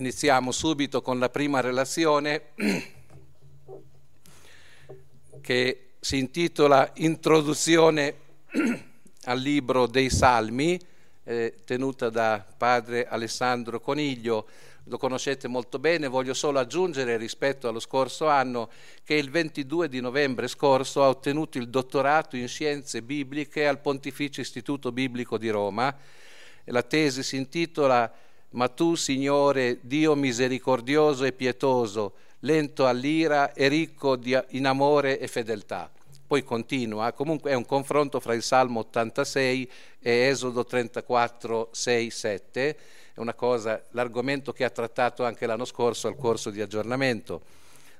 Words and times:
Iniziamo 0.00 0.50
subito 0.50 1.02
con 1.02 1.18
la 1.18 1.28
prima 1.28 1.60
relazione 1.60 2.52
che 5.42 5.88
si 6.00 6.16
intitola 6.16 6.90
Introduzione 6.94 8.14
al 9.24 9.38
libro 9.38 9.86
dei 9.86 10.08
Salmi, 10.08 10.80
eh, 11.24 11.56
tenuta 11.66 12.08
da 12.08 12.42
padre 12.56 13.08
Alessandro 13.08 13.78
Coniglio. 13.78 14.48
Lo 14.84 14.96
conoscete 14.96 15.48
molto 15.48 15.78
bene, 15.78 16.08
voglio 16.08 16.32
solo 16.32 16.60
aggiungere 16.60 17.18
rispetto 17.18 17.68
allo 17.68 17.78
scorso 17.78 18.26
anno 18.26 18.70
che 19.04 19.16
il 19.16 19.28
22 19.28 19.90
di 19.90 20.00
novembre 20.00 20.48
scorso 20.48 21.02
ha 21.02 21.08
ottenuto 21.08 21.58
il 21.58 21.68
dottorato 21.68 22.36
in 22.36 22.48
scienze 22.48 23.02
bibliche 23.02 23.66
al 23.66 23.80
Pontificio 23.80 24.40
Istituto 24.40 24.92
Biblico 24.92 25.36
di 25.36 25.50
Roma. 25.50 25.94
La 26.64 26.82
tesi 26.82 27.22
si 27.22 27.36
intitola 27.36 28.10
Ma 28.50 28.68
tu, 28.68 28.94
Signore, 28.94 29.78
Dio 29.82 30.14
misericordioso 30.14 31.24
e 31.24 31.32
pietoso, 31.32 32.14
lento 32.40 32.86
all'ira 32.86 33.52
e 33.52 33.68
ricco 33.68 34.16
di, 34.16 34.36
in 34.50 34.66
amore 34.66 35.18
e 35.18 35.28
fedeltà. 35.28 35.90
Poi 36.26 36.44
continua, 36.44 37.12
comunque 37.12 37.50
è 37.50 37.54
un 37.54 37.66
confronto 37.66 38.20
fra 38.20 38.34
il 38.34 38.42
Salmo 38.42 38.80
86 38.80 39.70
e 39.98 40.10
Esodo 40.10 40.64
34, 40.64 41.70
6, 41.72 42.10
7, 42.10 42.78
è 43.14 43.18
una 43.18 43.34
cosa, 43.34 43.82
l'argomento 43.90 44.52
che 44.52 44.64
ha 44.64 44.70
trattato 44.70 45.24
anche 45.24 45.46
l'anno 45.46 45.64
scorso 45.64 46.06
al 46.06 46.16
corso 46.16 46.50
di 46.50 46.60
aggiornamento. 46.60 47.42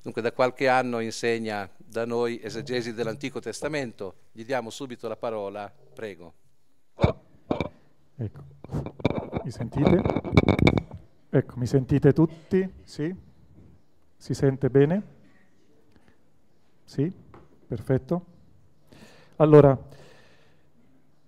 Dunque 0.03 0.23
da 0.23 0.33
qualche 0.33 0.69
anno 0.69 1.01
insegna 1.01 1.69
da 1.77 2.07
noi 2.07 2.41
esegesi 2.43 2.95
dell'Antico 2.95 3.41
Testamento. 3.41 4.15
Gli 4.33 4.45
diamo 4.45 4.71
subito 4.71 5.09
la 5.09 5.17
parola, 5.17 5.71
prego. 5.93 6.33
Ecco, 8.17 8.45
mi 9.45 9.51
sentite? 9.51 10.03
Ecco, 11.31 11.55
mi 11.57 11.67
sentite 11.67 12.13
tutti? 12.13 12.69
Sì? 12.83 13.15
Si 14.17 14.35
sente 14.35 14.71
bene? 14.71 15.03
Sì? 16.85 17.13
Perfetto. 17.67 18.25
Allora, 19.37 19.79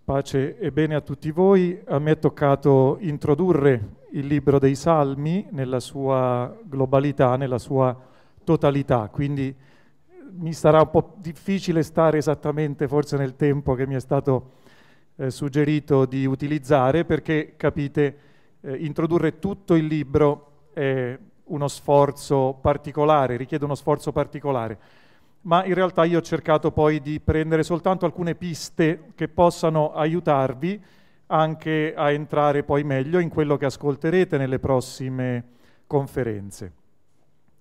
pace 0.05 0.59
e 0.59 0.73
bene 0.73 0.95
a 0.95 1.01
tutti 1.01 1.31
voi. 1.31 1.81
A 1.87 1.99
me 1.99 2.13
è 2.13 2.19
toccato 2.19 2.99
introdurre 3.01 4.01
il 4.11 4.27
libro 4.27 4.59
dei 4.59 4.75
Salmi 4.75 5.47
nella 5.51 5.81
sua 5.81 6.55
globalità, 6.65 7.37
nella 7.37 7.59
sua 7.59 7.97
totalità, 8.45 9.09
quindi 9.09 9.55
mi 10.35 10.53
sarà 10.53 10.81
un 10.81 10.91
po' 10.91 11.15
difficile 11.19 11.83
stare 11.83 12.19
esattamente 12.19 12.89
forse 12.89 13.17
nel 13.17 13.37
tempo 13.37 13.75
che 13.75 13.87
mi 13.87 13.95
è 13.95 14.01
stato 14.01 14.53
eh, 15.17 15.31
suggerito 15.31 16.05
di 16.05 16.25
utilizzare 16.27 17.05
perché 17.05 17.55
capite 17.57 18.17
eh, 18.61 18.77
introdurre 18.77 19.39
tutto 19.39 19.75
il 19.75 19.87
libro 19.87 20.69
è 20.73 21.19
uno 21.45 21.69
sforzo 21.69 22.59
particolare, 22.61 23.37
richiede 23.37 23.65
uno 23.65 23.75
sforzo 23.75 24.13
particolare, 24.13 24.79
ma 25.43 25.65
in 25.65 25.75
realtà 25.75 26.05
io 26.05 26.19
ho 26.19 26.23
cercato 26.23 26.71
poi 26.71 27.01
di 27.01 27.21
prendere 27.21 27.63
soltanto 27.63 28.07
alcune 28.07 28.35
piste 28.35 29.13
che 29.15 29.29
possano 29.29 29.93
aiutarvi 29.93 30.83
anche 31.27 31.95
a 31.97 32.11
entrare 32.11 32.63
poi 32.63 32.85
meglio 32.85 33.19
in 33.19 33.29
quello 33.29 33.57
che 33.57 33.67
ascolterete 33.67 34.37
nelle 34.37 34.59
prossime 34.59 35.45
conferenze. 35.87 36.73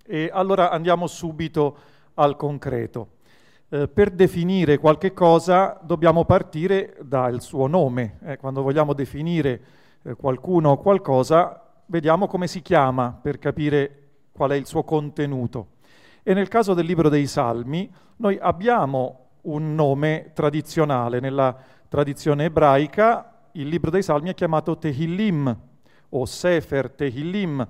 E 0.04 0.30
allora 0.32 0.70
andiamo 0.70 1.06
subito 1.06 1.76
al 2.14 2.36
concreto. 2.36 3.20
Eh, 3.74 3.88
per 3.88 4.10
definire 4.10 4.76
qualche 4.76 5.14
cosa 5.14 5.80
dobbiamo 5.82 6.26
partire 6.26 6.94
dal 7.00 7.40
suo 7.40 7.66
nome. 7.66 8.18
Eh, 8.22 8.36
quando 8.36 8.60
vogliamo 8.60 8.92
definire 8.92 9.62
eh, 10.02 10.14
qualcuno 10.14 10.72
o 10.72 10.76
qualcosa, 10.76 11.58
vediamo 11.86 12.26
come 12.26 12.48
si 12.48 12.60
chiama 12.60 13.18
per 13.18 13.38
capire 13.38 14.08
qual 14.30 14.50
è 14.50 14.56
il 14.56 14.66
suo 14.66 14.84
contenuto. 14.84 15.68
E 16.22 16.34
nel 16.34 16.48
caso 16.48 16.74
del 16.74 16.84
libro 16.84 17.08
dei 17.08 17.26
Salmi, 17.26 17.90
noi 18.16 18.36
abbiamo 18.38 19.28
un 19.44 19.74
nome 19.74 20.32
tradizionale. 20.34 21.18
Nella 21.18 21.56
tradizione 21.88 22.44
ebraica 22.44 23.46
il 23.52 23.68
libro 23.68 23.90
dei 23.90 24.02
Salmi 24.02 24.28
è 24.28 24.34
chiamato 24.34 24.76
Tehillim 24.76 25.58
o 26.10 26.26
Sefer 26.26 26.90
Tehillim, 26.90 27.66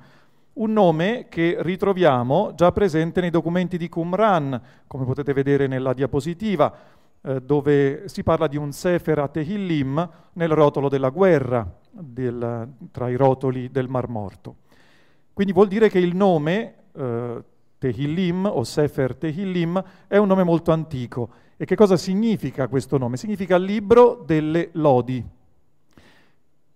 un 0.54 0.72
nome 0.72 1.26
che 1.28 1.56
ritroviamo 1.60 2.52
già 2.54 2.72
presente 2.72 3.20
nei 3.20 3.30
documenti 3.30 3.78
di 3.78 3.88
Qumran, 3.88 4.60
come 4.86 5.04
potete 5.04 5.32
vedere 5.32 5.66
nella 5.66 5.94
diapositiva, 5.94 6.74
eh, 7.22 7.40
dove 7.40 8.08
si 8.08 8.22
parla 8.22 8.48
di 8.48 8.56
un 8.56 8.72
Sefer 8.72 9.18
a 9.20 9.28
Tehillim 9.28 10.10
nel 10.32 10.50
rotolo 10.50 10.88
della 10.88 11.10
guerra, 11.10 11.66
del, 11.90 12.68
tra 12.90 13.08
i 13.08 13.16
rotoli 13.16 13.70
del 13.70 13.88
Mar 13.88 14.08
Morto. 14.08 14.56
Quindi 15.32 15.52
vuol 15.52 15.68
dire 15.68 15.88
che 15.88 15.98
il 15.98 16.14
nome 16.14 16.74
eh, 16.92 17.44
Tehillim 17.78 18.44
o 18.44 18.62
Sefer 18.64 19.16
Tehillim 19.16 19.82
è 20.06 20.16
un 20.16 20.26
nome 20.26 20.44
molto 20.44 20.72
antico. 20.72 21.30
E 21.56 21.64
che 21.64 21.76
cosa 21.76 21.96
significa 21.96 22.68
questo 22.68 22.98
nome? 22.98 23.16
Significa 23.16 23.56
libro 23.56 24.22
delle 24.26 24.70
lodi. 24.72 25.24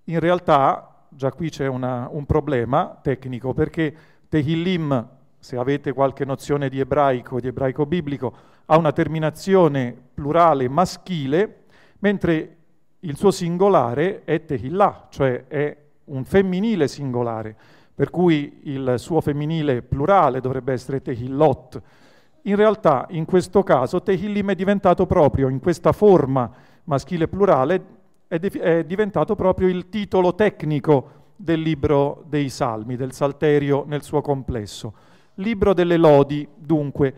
In 0.05 0.21
realtà, 0.21 0.96
già 1.17 1.33
qui 1.33 1.49
c'è 1.49 1.67
una, 1.67 2.09
un 2.13 2.27
problema 2.27 2.99
tecnico, 3.03 3.55
perché 3.55 3.95
Tehillim, 4.29 5.09
se 5.39 5.57
avete 5.57 5.93
qualche 5.93 6.25
nozione 6.25 6.69
di 6.69 6.79
ebraico, 6.79 7.41
di 7.41 7.49
ebraico 7.49 7.87
biblico, 7.87 8.35
ha 8.67 8.77
una 8.77 8.93
terminazione 8.93 9.97
plurale 10.13 10.69
maschile, 10.69 11.65
mentre 12.01 12.57
il 13.01 13.17
suo 13.17 13.31
singolare 13.31 14.25
è 14.25 14.45
Tehillah, 14.45 15.07
cioè 15.09 15.47
è 15.47 15.77
un 16.05 16.25
femminile 16.25 16.87
singolare, 16.87 17.57
per 17.95 18.11
cui 18.11 18.61
il 18.65 18.95
suo 18.99 19.23
femminile 19.23 19.81
plurale 19.81 20.41
dovrebbe 20.41 20.75
essere 20.75 21.01
Tehillot. 21.01 21.81
In 22.43 22.57
realtà, 22.57 23.07
in 23.11 23.25
questo 23.25 23.63
caso, 23.63 24.03
Tehillim 24.03 24.51
è 24.51 24.55
diventato 24.55 25.07
proprio, 25.07 25.49
in 25.49 25.61
questa 25.61 25.93
forma 25.93 26.51
maschile 26.85 27.27
plurale, 27.27 27.96
è, 28.29 28.39
de- 28.39 28.61
è 28.61 28.85
diventato 28.85 29.35
proprio 29.35 29.69
il 29.69 29.89
titolo 29.89 30.35
tecnico 30.35 31.11
del 31.37 31.61
libro 31.61 32.25
dei 32.29 32.49
Salmi, 32.49 32.97
del 32.97 33.13
Salterio 33.13 33.85
nel 33.87 34.03
suo 34.03 34.21
complesso. 34.21 34.95
Libro 35.35 35.75
delle 35.75 35.97
lodi, 35.97 36.49
dunque, 36.55 37.15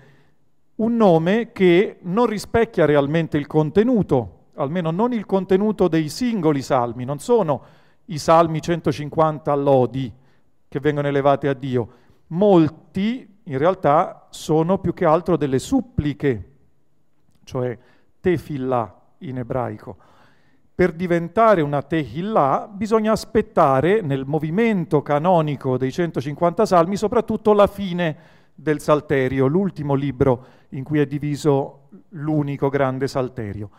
un 0.77 0.97
nome 0.97 1.53
che 1.53 1.99
non 2.03 2.27
rispecchia 2.27 2.85
realmente 2.85 3.37
il 3.37 3.47
contenuto 3.47 4.39
almeno 4.59 4.91
non 4.91 5.13
il 5.13 5.25
contenuto 5.25 5.89
dei 5.89 6.09
singoli 6.09 6.63
salmi, 6.63 7.05
non 7.05 7.19
sono 7.19 7.63
i 8.07 8.19
salmi 8.19 8.61
150 8.61 9.55
lodi 9.55 10.13
che 10.69 10.81
vengono 10.81 11.09
elevati 11.09 11.47
a 11.47 11.55
Dio. 11.55 11.89
Molti 12.29 13.37
in 13.45 13.59
realtà 13.59 14.27
sono 14.31 14.79
più 14.79 14.93
che 14.93 15.05
altro 15.05 15.37
delle 15.37 15.59
suppliche, 15.59 16.51
cioè 17.45 17.79
tefillah 18.21 19.01
in 19.19 19.39
ebraico. 19.39 19.97
Per 20.79 20.93
diventare 20.93 21.61
una 21.61 21.83
tehillah 21.83 22.71
bisogna 22.73 23.11
aspettare 23.11 24.01
nel 24.01 24.27
movimento 24.27 25.03
canonico 25.03 25.77
dei 25.77 25.91
150 25.91 26.65
salmi 26.67 26.95
soprattutto 26.95 27.53
la 27.53 27.67
fine 27.67 28.17
del 28.55 28.79
Salterio, 28.79 29.49
l'ultimo 29.49 29.95
libro 29.95 30.45
in 30.69 30.85
cui 30.85 31.01
è 31.01 31.07
diviso 31.07 31.89
l'unico 32.11 32.69
grande 32.69 33.09
Salterio. 33.09 33.71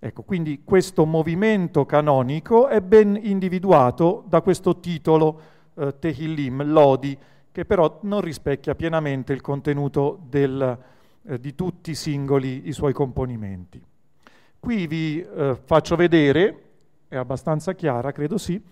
Ecco, 0.00 0.22
quindi 0.22 0.62
questo 0.64 1.06
movimento 1.06 1.86
canonico 1.86 2.66
è 2.66 2.80
ben 2.80 3.16
individuato 3.22 4.24
da 4.26 4.40
questo 4.40 4.80
titolo 4.80 5.40
eh, 5.74 6.00
Tehillim, 6.00 6.64
Lodi, 6.64 7.16
che 7.52 7.64
però 7.64 8.00
non 8.02 8.22
rispecchia 8.22 8.74
pienamente 8.74 9.32
il 9.32 9.40
contenuto 9.40 10.18
del, 10.28 10.78
eh, 11.28 11.38
di 11.38 11.54
tutti 11.54 11.92
i 11.92 11.94
singoli 11.94 12.66
i 12.66 12.72
suoi 12.72 12.92
componimenti. 12.92 13.89
Qui 14.60 14.86
vi 14.86 15.20
eh, 15.22 15.56
faccio 15.64 15.96
vedere, 15.96 16.62
è 17.08 17.16
abbastanza 17.16 17.72
chiara, 17.72 18.12
credo 18.12 18.36
sì, 18.36 18.62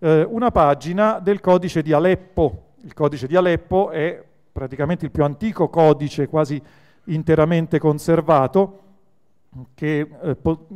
eh, 0.00 0.26
una 0.28 0.50
pagina 0.50 1.20
del 1.20 1.38
codice 1.38 1.80
di 1.80 1.92
Aleppo. 1.92 2.72
Il 2.82 2.92
codice 2.92 3.28
di 3.28 3.36
Aleppo 3.36 3.90
è 3.90 4.20
praticamente 4.50 5.04
il 5.04 5.12
più 5.12 5.22
antico 5.22 5.68
codice 5.68 6.26
quasi 6.26 6.60
interamente 7.04 7.78
conservato 7.78 8.80
che, 9.74 10.08
eh, 10.22 10.34
po- 10.34 10.66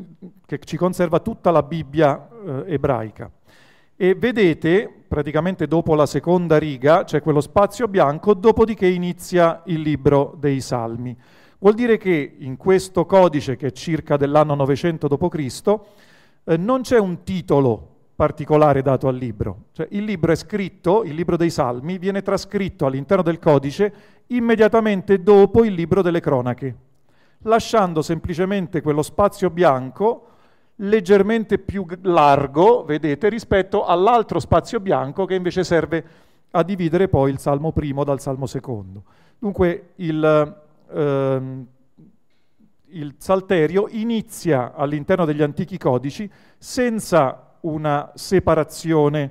che 0.46 0.60
ci 0.60 0.76
conserva 0.76 1.18
tutta 1.18 1.50
la 1.50 1.64
Bibbia 1.64 2.28
eh, 2.28 2.74
ebraica. 2.74 3.28
E 3.96 4.14
vedete, 4.14 4.88
praticamente 5.08 5.66
dopo 5.66 5.96
la 5.96 6.06
seconda 6.06 6.56
riga, 6.58 7.02
c'è 7.02 7.20
quello 7.20 7.40
spazio 7.40 7.88
bianco, 7.88 8.34
dopodiché 8.34 8.86
inizia 8.86 9.62
il 9.66 9.80
libro 9.80 10.36
dei 10.38 10.60
Salmi. 10.60 11.16
Vuol 11.62 11.74
dire 11.74 11.96
che 11.96 12.34
in 12.38 12.56
questo 12.56 13.06
codice, 13.06 13.56
che 13.56 13.68
è 13.68 13.72
circa 13.72 14.16
dell'anno 14.16 14.54
900 14.54 15.08
d.C., 15.08 15.80
eh, 16.44 16.56
non 16.56 16.82
c'è 16.82 16.98
un 16.98 17.22
titolo 17.22 17.88
particolare 18.14 18.82
dato 18.82 19.08
al 19.08 19.16
libro. 19.16 19.64
Cioè, 19.72 19.86
il 19.92 20.04
libro 20.04 20.32
è 20.32 20.36
scritto, 20.36 21.04
il 21.04 21.14
libro 21.14 21.36
dei 21.36 21.50
Salmi, 21.50 21.98
viene 21.98 22.22
trascritto 22.22 22.86
all'interno 22.86 23.22
del 23.22 23.38
codice 23.38 23.92
immediatamente 24.28 25.22
dopo 25.22 25.64
il 25.64 25.72
libro 25.72 26.02
delle 26.02 26.20
cronache 26.20 26.76
lasciando 27.42 28.02
semplicemente 28.02 28.82
quello 28.82 29.02
spazio 29.02 29.50
bianco 29.50 30.26
leggermente 30.76 31.58
più 31.58 31.86
largo, 32.02 32.84
vedete, 32.84 33.28
rispetto 33.28 33.84
all'altro 33.84 34.40
spazio 34.40 34.80
bianco 34.80 35.26
che 35.26 35.34
invece 35.34 35.64
serve 35.64 36.04
a 36.50 36.62
dividere 36.62 37.08
poi 37.08 37.30
il 37.30 37.38
Salmo 37.38 37.72
primo 37.72 38.04
dal 38.04 38.20
Salmo 38.20 38.46
secondo. 38.46 39.04
Dunque 39.38 39.90
il, 39.96 40.61
ehm, 40.94 41.66
il 42.92 43.14
Salterio 43.18 43.86
inizia 43.90 44.74
all'interno 44.74 45.24
degli 45.24 45.42
antichi 45.42 45.78
codici 45.78 46.30
senza 46.58 47.56
una 47.60 48.10
separazione 48.14 49.30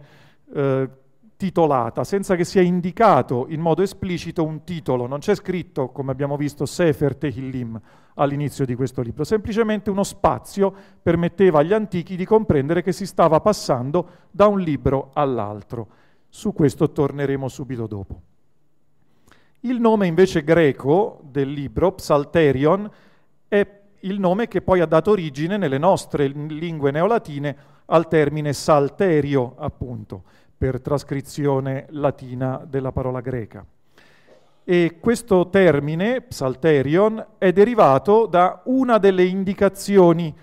eh, 0.54 0.90
titolata, 1.38 2.04
senza 2.04 2.36
che 2.36 2.44
sia 2.44 2.62
indicato 2.62 3.48
in 3.50 3.60
modo 3.60 3.82
esplicito 3.82 4.44
un 4.44 4.64
titolo. 4.64 5.08
Non 5.08 5.20
c'è 5.20 5.36
scritto, 5.36 5.90
come 5.90 6.12
abbiamo 6.12 6.38
visto, 6.38 6.66
Sefer 6.66 7.16
Tehillim 7.16 7.80
all'inizio 8.16 8.66
di 8.66 8.76
questo 8.76 9.02
libro, 9.02 9.24
semplicemente 9.24 9.90
uno 9.90 10.04
spazio 10.04 10.74
permetteva 11.02 11.60
agli 11.60 11.74
antichi 11.74 12.16
di 12.16 12.26
comprendere 12.26 12.84
che 12.84 12.92
si 12.92 13.06
stava 13.06 13.40
passando 13.40 14.08
da 14.30 14.48
un 14.48 14.60
libro 14.60 15.10
all'altro. 15.14 15.88
Su 16.30 16.54
questo 16.54 16.92
torneremo 16.92 17.48
subito 17.48 17.88
dopo. 17.88 18.22
Il 19.64 19.80
nome 19.80 20.08
invece 20.08 20.44
greco 20.44 21.20
del 21.24 21.52
libro, 21.52 21.92
Psalterion, 21.94 22.90
è 23.48 23.68
il 24.00 24.20
nome 24.20 24.48
che 24.48 24.62
poi 24.62 24.80
ha 24.80 24.88
dato 24.88 25.12
origine 25.12 25.58
nelle 25.58 25.78
nostre 25.78 26.26
lingue 26.28 26.90
neolatine 26.90 27.56
al 27.86 28.08
termine 28.08 28.54
salterio, 28.54 29.54
appunto 29.58 30.24
per 30.58 30.82
trascrizione 30.82 31.86
latina 31.90 32.66
della 32.68 32.92
parola 32.92 33.20
greca. 33.20 33.64
E 34.64 34.98
questo 35.00 35.50
termine, 35.50 36.22
psalterion, 36.22 37.24
è 37.38 37.52
derivato 37.52 38.26
da 38.26 38.62
una 38.66 38.98
delle 38.98 39.26
indicazioni 39.26 40.34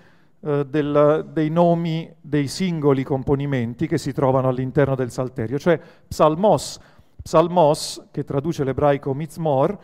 eh, 0.41 0.65
del, 0.65 1.29
dei 1.33 1.49
nomi 1.49 2.09
dei 2.21 2.47
singoli 2.47 3.03
componimenti 3.03 3.85
che 3.85 3.97
si 3.97 4.13
trovano 4.13 4.47
all'interno 4.47 4.95
del 4.95 5.11
salterio, 5.11 5.59
cioè 5.59 5.77
psalmos. 6.07 6.79
Psalmos, 7.21 8.07
che 8.11 8.23
traduce 8.23 8.63
l'ebraico 8.63 9.13
mizmor, 9.13 9.77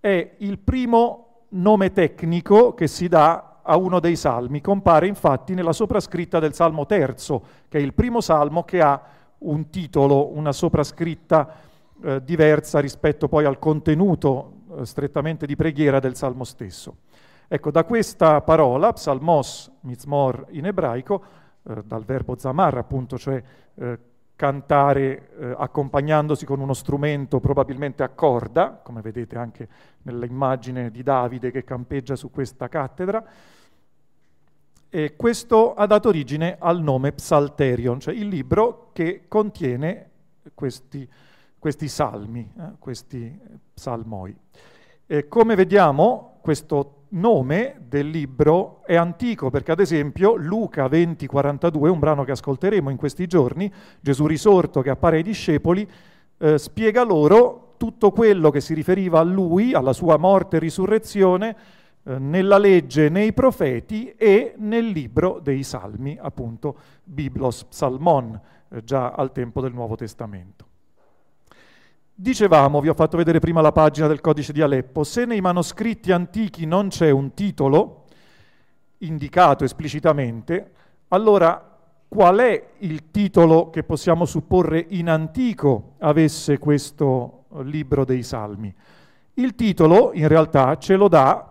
è 0.00 0.34
il 0.38 0.58
primo 0.58 1.46
nome 1.50 1.92
tecnico 1.92 2.74
che 2.74 2.86
si 2.86 3.08
dà 3.08 3.60
a 3.62 3.76
uno 3.76 4.00
dei 4.00 4.16
salmi. 4.16 4.60
Compare 4.60 5.06
infatti 5.06 5.54
nella 5.54 5.72
soprascritta 5.72 6.38
del 6.38 6.54
salmo 6.54 6.86
terzo, 6.86 7.42
che 7.68 7.78
è 7.78 7.80
il 7.80 7.94
primo 7.94 8.20
salmo 8.20 8.64
che 8.64 8.80
ha 8.80 9.00
un 9.38 9.70
titolo, 9.70 10.36
una 10.36 10.52
soprascritta 10.52 11.54
eh, 12.02 12.22
diversa 12.22 12.80
rispetto 12.80 13.28
poi 13.28 13.44
al 13.44 13.58
contenuto 13.58 14.52
eh, 14.78 14.86
strettamente 14.86 15.46
di 15.46 15.56
preghiera 15.56 16.00
del 16.00 16.16
salmo 16.16 16.44
stesso. 16.44 16.96
Ecco, 17.48 17.70
da 17.70 17.84
questa 17.84 18.40
parola, 18.40 18.92
psalmos, 18.92 19.70
mizmor 19.80 20.46
in 20.50 20.66
ebraico, 20.66 21.22
eh, 21.62 21.82
dal 21.84 22.04
verbo 22.04 22.36
zamar, 22.36 22.76
appunto, 22.76 23.16
cioè 23.16 23.42
eh, 23.74 23.98
cantare 24.36 25.30
eh, 25.38 25.54
accompagnandosi 25.56 26.44
con 26.44 26.60
uno 26.60 26.74
strumento 26.74 27.40
probabilmente 27.40 28.02
a 28.02 28.08
corda, 28.08 28.80
come 28.82 29.00
vedete 29.00 29.38
anche 29.38 29.68
nell'immagine 30.02 30.90
di 30.90 31.02
Davide 31.02 31.50
che 31.50 31.64
campeggia 31.64 32.16
su 32.16 32.30
questa 32.30 32.68
cattedra, 32.68 33.24
e 34.88 35.16
questo 35.16 35.74
ha 35.74 35.86
dato 35.86 36.08
origine 36.08 36.56
al 36.58 36.80
nome 36.80 37.12
Psalterion, 37.12 37.98
cioè 38.00 38.14
il 38.14 38.28
libro 38.28 38.90
che 38.92 39.24
contiene 39.26 40.10
questi, 40.54 41.08
questi 41.58 41.88
salmi, 41.88 42.52
eh, 42.58 42.62
questi 42.78 43.36
psalmoi. 43.74 44.36
E 45.06 45.28
come 45.28 45.54
vediamo, 45.54 46.33
questo 46.44 47.04
nome 47.14 47.80
del 47.88 48.10
libro 48.10 48.82
è 48.84 48.96
antico 48.96 49.48
perché 49.48 49.72
ad 49.72 49.80
esempio 49.80 50.36
Luca 50.36 50.88
20:42, 50.88 51.88
un 51.88 51.98
brano 51.98 52.22
che 52.22 52.32
ascolteremo 52.32 52.90
in 52.90 52.98
questi 52.98 53.26
giorni, 53.26 53.72
Gesù 53.98 54.26
risorto 54.26 54.82
che 54.82 54.90
appare 54.90 55.16
ai 55.16 55.22
discepoli, 55.22 55.88
eh, 56.36 56.58
spiega 56.58 57.02
loro 57.02 57.76
tutto 57.78 58.10
quello 58.10 58.50
che 58.50 58.60
si 58.60 58.74
riferiva 58.74 59.20
a 59.20 59.22
lui, 59.22 59.72
alla 59.72 59.94
sua 59.94 60.18
morte 60.18 60.56
e 60.56 60.60
risurrezione, 60.60 61.56
eh, 62.02 62.18
nella 62.18 62.58
legge, 62.58 63.08
nei 63.08 63.32
profeti 63.32 64.10
e 64.10 64.52
nel 64.58 64.84
libro 64.88 65.40
dei 65.42 65.62
Salmi, 65.62 66.18
appunto 66.20 66.76
Biblos 67.04 67.64
Psalmon, 67.64 68.38
eh, 68.68 68.84
già 68.84 69.12
al 69.12 69.32
tempo 69.32 69.62
del 69.62 69.72
Nuovo 69.72 69.96
Testamento. 69.96 70.73
Dicevamo, 72.16 72.80
vi 72.80 72.88
ho 72.88 72.94
fatto 72.94 73.16
vedere 73.16 73.40
prima 73.40 73.60
la 73.60 73.72
pagina 73.72 74.06
del 74.06 74.20
codice 74.20 74.52
di 74.52 74.62
Aleppo, 74.62 75.02
se 75.02 75.24
nei 75.24 75.40
manoscritti 75.40 76.12
antichi 76.12 76.64
non 76.64 76.86
c'è 76.86 77.10
un 77.10 77.34
titolo 77.34 78.04
indicato 78.98 79.64
esplicitamente, 79.64 80.70
allora 81.08 81.76
qual 82.06 82.38
è 82.38 82.68
il 82.78 83.10
titolo 83.10 83.68
che 83.70 83.82
possiamo 83.82 84.26
supporre 84.26 84.86
in 84.90 85.08
antico 85.08 85.94
avesse 85.98 86.58
questo 86.58 87.46
libro 87.62 88.04
dei 88.04 88.22
Salmi? 88.22 88.72
Il 89.34 89.56
titolo 89.56 90.12
in 90.12 90.28
realtà 90.28 90.78
ce 90.78 90.94
lo 90.94 91.08
dà 91.08 91.50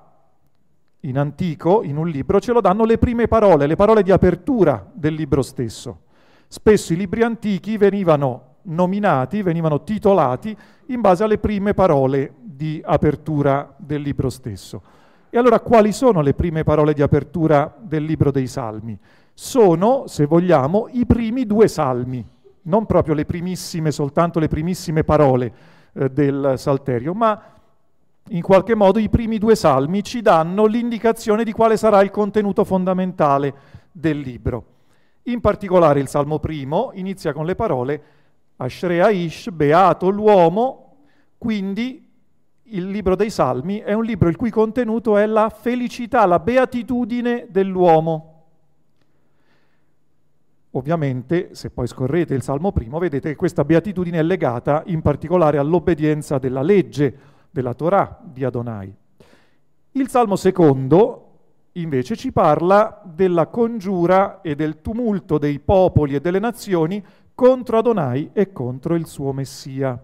in 1.01 1.17
antico, 1.17 1.83
in 1.83 1.97
un 1.97 2.07
libro, 2.07 2.39
ce 2.39 2.53
lo 2.53 2.61
danno 2.61 2.85
le 2.85 2.97
prime 2.97 3.27
parole, 3.27 3.67
le 3.67 3.75
parole 3.75 4.01
di 4.01 4.11
apertura 4.11 4.89
del 4.93 5.13
libro 5.13 5.41
stesso. 5.41 6.03
Spesso 6.47 6.93
i 6.93 6.95
libri 6.95 7.21
antichi 7.21 7.75
venivano 7.75 8.52
nominati, 8.63 9.41
venivano 9.41 9.83
titolati 9.83 10.55
in 10.87 11.01
base 11.01 11.23
alle 11.23 11.37
prime 11.37 11.73
parole 11.73 12.33
di 12.41 12.81
apertura 12.83 13.73
del 13.77 14.01
libro 14.01 14.29
stesso. 14.29 14.81
E 15.29 15.37
allora 15.37 15.59
quali 15.59 15.91
sono 15.91 16.21
le 16.21 16.33
prime 16.33 16.63
parole 16.63 16.93
di 16.93 17.01
apertura 17.01 17.73
del 17.79 18.03
libro 18.03 18.31
dei 18.31 18.47
Salmi? 18.47 18.97
Sono, 19.33 20.03
se 20.05 20.25
vogliamo, 20.25 20.87
i 20.91 21.05
primi 21.07 21.45
due 21.45 21.67
salmi, 21.67 22.23
non 22.63 22.85
proprio 22.85 23.15
le 23.15 23.25
primissime, 23.25 23.91
soltanto 23.91 24.39
le 24.39 24.47
primissime 24.47 25.03
parole 25.03 25.51
eh, 25.93 26.09
del 26.09 26.53
Salterio, 26.57 27.13
ma 27.13 27.41
in 28.29 28.41
qualche 28.41 28.75
modo 28.75 28.99
i 28.99 29.09
primi 29.09 29.37
due 29.37 29.55
salmi 29.55 30.01
ci 30.03 30.21
danno 30.21 30.65
l'indicazione 30.65 31.43
di 31.43 31.51
quale 31.51 31.75
sarà 31.75 32.01
il 32.01 32.11
contenuto 32.11 32.63
fondamentale 32.63 33.53
del 33.91 34.19
libro. 34.19 34.65
In 35.23 35.41
particolare 35.41 35.99
il 35.99 36.07
salmo 36.07 36.39
primo 36.39 36.91
inizia 36.93 37.33
con 37.33 37.45
le 37.45 37.55
parole 37.55 38.03
Ashrea 38.63 39.09
Ish, 39.09 39.49
beato 39.49 40.09
l'uomo, 40.09 40.95
quindi 41.37 42.09
il 42.63 42.89
libro 42.89 43.15
dei 43.15 43.29
salmi 43.29 43.79
è 43.79 43.93
un 43.93 44.03
libro 44.03 44.29
il 44.29 44.37
cui 44.37 44.49
contenuto 44.49 45.17
è 45.17 45.25
la 45.25 45.49
felicità, 45.49 46.25
la 46.25 46.39
beatitudine 46.39 47.47
dell'uomo. 47.49 48.29
ovviamente, 50.75 51.53
se 51.53 51.69
poi 51.69 51.85
scorrete 51.85 52.33
il 52.33 52.41
Salmo 52.41 52.71
primo, 52.71 52.97
vedete 52.97 53.29
che 53.29 53.35
questa 53.35 53.63
beatitudine 53.63 54.17
è 54.17 54.23
legata 54.23 54.81
in 54.87 55.01
particolare 55.03 55.59
all'obbedienza 55.59 56.39
della 56.39 56.63
legge, 56.63 57.15
della 57.51 57.75
Torah 57.75 58.19
di 58.23 58.43
Adonai. 58.43 58.91
Il 59.91 60.09
Salmo 60.09 60.35
secondo 60.35 61.33
invece 61.73 62.15
ci 62.15 62.31
parla 62.31 63.01
della 63.05 63.47
congiura 63.47 64.41
e 64.41 64.55
del 64.55 64.81
tumulto 64.81 65.37
dei 65.37 65.59
popoli 65.59 66.15
e 66.15 66.21
delle 66.21 66.39
nazioni 66.39 67.03
contro 67.35 67.77
Adonai 67.77 68.29
e 68.33 68.51
contro 68.51 68.95
il 68.95 69.07
suo 69.07 69.33
Messia. 69.33 70.01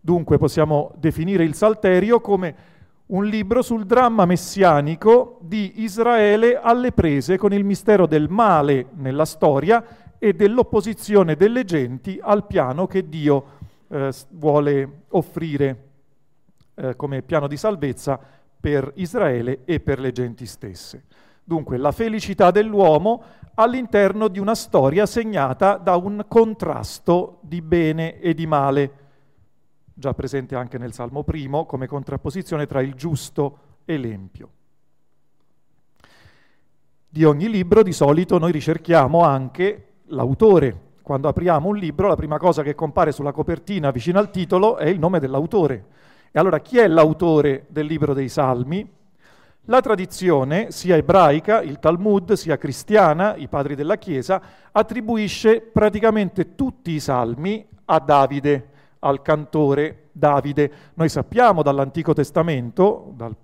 Dunque 0.00 0.38
possiamo 0.38 0.92
definire 0.96 1.44
il 1.44 1.54
Salterio 1.54 2.20
come 2.20 2.76
un 3.06 3.24
libro 3.24 3.62
sul 3.62 3.86
dramma 3.86 4.26
messianico 4.26 5.38
di 5.42 5.82
Israele 5.82 6.58
alle 6.60 6.92
prese 6.92 7.38
con 7.38 7.52
il 7.52 7.64
mistero 7.64 8.06
del 8.06 8.28
male 8.28 8.88
nella 8.94 9.24
storia 9.24 9.84
e 10.18 10.34
dell'opposizione 10.34 11.36
delle 11.36 11.64
genti 11.64 12.18
al 12.20 12.46
piano 12.46 12.86
che 12.86 13.08
Dio 13.08 13.44
eh, 13.88 14.12
vuole 14.30 15.02
offrire 15.10 15.84
eh, 16.74 16.96
come 16.96 17.22
piano 17.22 17.46
di 17.46 17.56
salvezza 17.56 18.18
per 18.60 18.92
Israele 18.96 19.60
e 19.64 19.80
per 19.80 20.00
le 20.00 20.12
genti 20.12 20.44
stesse. 20.44 21.04
Dunque 21.48 21.78
la 21.78 21.92
felicità 21.92 22.50
dell'uomo 22.50 23.22
all'interno 23.54 24.28
di 24.28 24.38
una 24.38 24.54
storia 24.54 25.06
segnata 25.06 25.78
da 25.78 25.96
un 25.96 26.26
contrasto 26.28 27.38
di 27.40 27.62
bene 27.62 28.20
e 28.20 28.34
di 28.34 28.46
male 28.46 28.92
già 29.94 30.12
presente 30.12 30.54
anche 30.56 30.76
nel 30.76 30.92
Salmo 30.92 31.24
primo, 31.24 31.64
come 31.64 31.86
contrapposizione 31.86 32.66
tra 32.66 32.82
il 32.82 32.92
giusto 32.92 33.58
e 33.86 33.96
l'empio. 33.96 34.50
Di 37.08 37.24
ogni 37.24 37.48
libro 37.48 37.82
di 37.82 37.92
solito 37.92 38.36
noi 38.36 38.52
ricerchiamo 38.52 39.22
anche 39.22 39.92
l'autore. 40.08 40.96
Quando 41.00 41.28
apriamo 41.28 41.68
un 41.68 41.76
libro, 41.78 42.08
la 42.08 42.16
prima 42.16 42.36
cosa 42.36 42.62
che 42.62 42.74
compare 42.74 43.10
sulla 43.10 43.32
copertina 43.32 43.90
vicino 43.90 44.18
al 44.18 44.30
titolo 44.30 44.76
è 44.76 44.86
il 44.86 44.98
nome 44.98 45.18
dell'autore. 45.18 45.86
E 46.30 46.38
allora 46.38 46.60
chi 46.60 46.76
è 46.76 46.86
l'autore 46.86 47.64
del 47.70 47.86
libro 47.86 48.12
dei 48.12 48.28
Salmi? 48.28 48.96
La 49.70 49.82
tradizione, 49.82 50.70
sia 50.70 50.96
ebraica, 50.96 51.60
il 51.60 51.78
Talmud, 51.78 52.32
sia 52.32 52.56
cristiana, 52.56 53.36
i 53.36 53.48
padri 53.48 53.74
della 53.74 53.96
Chiesa, 53.98 54.40
attribuisce 54.72 55.60
praticamente 55.60 56.54
tutti 56.54 56.92
i 56.92 57.00
salmi 57.00 57.66
a 57.84 57.98
Davide 57.98 58.68
al 59.00 59.20
cantore 59.20 60.08
Davide. 60.10 60.72
Noi 60.94 61.10
sappiamo 61.10 61.60
dall'Antico 61.60 62.14
Testamento, 62.14 63.12
dal 63.14 63.36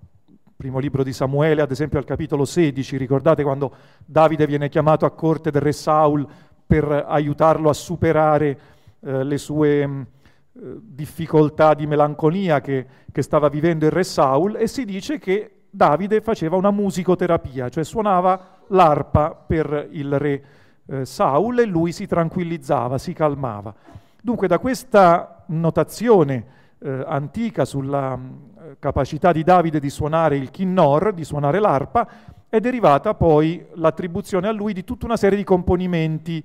primo 0.55 0.79
libro 0.79 1.03
di 1.03 1.13
Samuele, 1.13 1.61
ad 1.61 1.69
esempio 1.69 1.99
al 1.99 2.05
capitolo 2.05 2.43
16, 2.43 2.97
ricordate 2.97 3.43
quando 3.43 3.71
Davide 4.03 4.47
viene 4.47 4.67
chiamato 4.67 5.05
a 5.05 5.11
corte 5.11 5.51
del 5.51 5.61
re 5.61 5.73
Saul 5.73 6.27
per 6.65 7.05
aiutarlo 7.07 7.69
a 7.69 7.73
superare 7.73 8.59
eh, 8.99 9.23
le 9.23 9.37
sue 9.37 9.85
mh, 9.85 10.07
eh, 10.53 10.59
difficoltà 10.81 11.75
di 11.75 11.85
melanconia 11.85 12.61
che, 12.61 12.87
che 13.11 13.21
stava 13.21 13.47
vivendo 13.47 13.85
il 13.85 13.91
re 13.91 14.03
Saul 14.03 14.55
e 14.55 14.65
si 14.65 14.85
dice 14.85 15.19
che 15.19 15.51
Davide 15.75 16.21
faceva 16.21 16.55
una 16.55 16.71
musicoterapia, 16.71 17.67
cioè 17.67 17.83
suonava 17.83 18.59
l'arpa 18.67 19.35
per 19.35 19.89
il 19.91 20.17
re 20.17 20.43
eh, 20.87 21.05
Saul 21.05 21.59
e 21.59 21.65
lui 21.65 21.91
si 21.91 22.07
tranquillizzava, 22.07 22.97
si 22.97 23.11
calmava. 23.11 23.73
Dunque 24.21 24.47
da 24.47 24.57
questa 24.57 25.43
notazione 25.47 26.45
eh, 26.79 27.03
antica 27.05 27.65
sulla 27.65 28.17
eh, 28.17 28.77
capacità 28.79 29.33
di 29.33 29.43
Davide 29.43 29.81
di 29.81 29.89
suonare 29.89 30.37
il 30.37 30.49
kinnor, 30.49 31.13
di 31.13 31.25
suonare 31.25 31.59
l'arpa, 31.59 32.07
è 32.47 32.59
derivata 32.61 33.13
poi 33.13 33.65
l'attribuzione 33.73 34.47
a 34.47 34.51
lui 34.51 34.71
di 34.71 34.85
tutta 34.85 35.05
una 35.05 35.17
serie 35.17 35.37
di 35.37 35.43
componimenti 35.43 36.41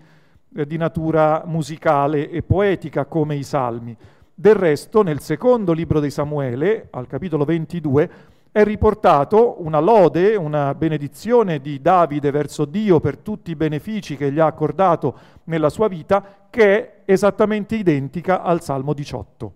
eh, 0.56 0.66
di 0.66 0.76
natura 0.76 1.44
musicale 1.46 2.28
e 2.30 2.42
poetica 2.42 3.04
come 3.04 3.36
i 3.36 3.44
salmi. 3.44 3.96
Del 4.34 4.54
resto, 4.54 5.02
nel 5.02 5.20
secondo 5.20 5.72
libro 5.72 6.00
di 6.00 6.10
Samuele, 6.10 6.88
al 6.90 7.06
capitolo 7.06 7.44
22, 7.44 8.10
è 8.52 8.64
riportato 8.64 9.62
una 9.62 9.78
lode, 9.78 10.34
una 10.34 10.74
benedizione 10.74 11.60
di 11.60 11.80
Davide 11.80 12.32
verso 12.32 12.64
Dio 12.64 12.98
per 12.98 13.18
tutti 13.18 13.52
i 13.52 13.56
benefici 13.56 14.16
che 14.16 14.32
gli 14.32 14.40
ha 14.40 14.46
accordato 14.46 15.16
nella 15.44 15.68
sua 15.68 15.86
vita, 15.86 16.48
che 16.50 16.64
è 16.64 17.02
esattamente 17.04 17.76
identica 17.76 18.42
al 18.42 18.60
Salmo 18.60 18.92
18. 18.92 19.54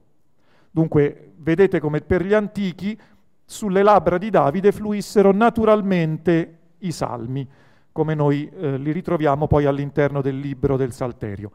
Dunque, 0.71 1.33
vedete 1.39 1.81
come 1.81 2.03
per 2.03 2.25
gli 2.25 2.35
antichi 2.35 2.99
sulle 3.45 3.83
labbra 3.83 4.17
di 4.17 4.31
Davide 4.31 4.71
fluissero 4.71 5.33
naturalmente 5.33 6.59
i 6.79 6.93
salmi, 6.93 7.47
come 7.91 8.15
noi 8.15 8.49
eh, 8.49 8.79
li 8.79 8.93
ritroviamo 8.93 9.49
poi 9.49 9.65
all'interno 9.67 10.21
del 10.21 10.39
libro 10.39 10.77
del 10.77 10.93
Salterio. 10.93 11.51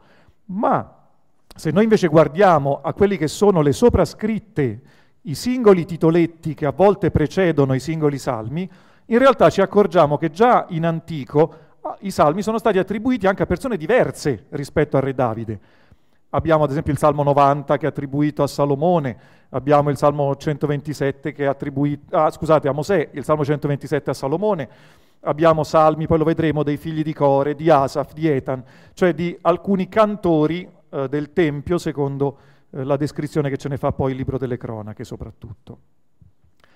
Ma 0.46 1.08
se 1.54 1.70
noi 1.70 1.84
invece 1.84 2.08
guardiamo 2.08 2.80
a 2.82 2.92
quelli 2.92 3.16
che 3.16 3.28
sono 3.28 3.62
le 3.62 3.72
soprascritte 3.72 4.82
i 5.22 5.34
singoli 5.34 5.84
titoletti 5.84 6.54
che 6.54 6.66
a 6.66 6.72
volte 6.72 7.10
precedono 7.10 7.74
i 7.74 7.80
singoli 7.80 8.18
salmi, 8.18 8.68
in 9.06 9.18
realtà 9.18 9.50
ci 9.50 9.60
accorgiamo 9.60 10.16
che 10.16 10.30
già 10.30 10.66
in 10.70 10.86
antico 10.86 11.54
ah, 11.82 11.96
i 12.00 12.10
salmi 12.10 12.42
sono 12.42 12.58
stati 12.58 12.78
attribuiti 12.78 13.26
anche 13.26 13.42
a 13.42 13.46
persone 13.46 13.76
diverse 13.76 14.46
rispetto 14.50 14.96
al 14.96 15.02
re 15.02 15.14
Davide. 15.14 15.60
Abbiamo 16.30 16.62
ad 16.62 16.70
esempio 16.70 16.92
il 16.92 16.98
Salmo 16.98 17.24
90 17.24 17.76
che 17.76 17.86
è 17.86 17.88
attribuito 17.88 18.44
a 18.44 18.46
Salomone, 18.46 19.16
abbiamo 19.50 19.90
il 19.90 19.96
Salmo 19.96 20.36
127 20.36 21.32
che 21.32 21.42
è 21.42 21.46
attribuito, 21.46 22.16
ah, 22.16 22.30
scusate, 22.30 22.68
a 22.68 22.72
Mosè, 22.72 23.08
il 23.12 23.24
Salmo 23.24 23.44
127 23.44 24.10
a 24.10 24.14
Salomone, 24.14 24.68
abbiamo 25.22 25.64
salmi, 25.64 26.06
poi 26.06 26.18
lo 26.18 26.24
vedremo, 26.24 26.62
dei 26.62 26.76
figli 26.76 27.02
di 27.02 27.12
Core, 27.12 27.56
di 27.56 27.68
Asaf, 27.68 28.12
di 28.12 28.28
Etan, 28.28 28.62
cioè 28.94 29.12
di 29.12 29.36
alcuni 29.42 29.88
cantori 29.88 30.68
eh, 30.88 31.08
del 31.08 31.32
Tempio 31.32 31.78
secondo 31.78 32.36
eh, 32.70 32.84
la 32.84 32.96
descrizione 32.96 33.50
che 33.50 33.56
ce 33.56 33.68
ne 33.68 33.76
fa 33.76 33.92
poi 33.92 34.12
il 34.12 34.16
libro 34.16 34.38
delle 34.38 34.56
cronache 34.56 35.04
soprattutto. 35.04 35.78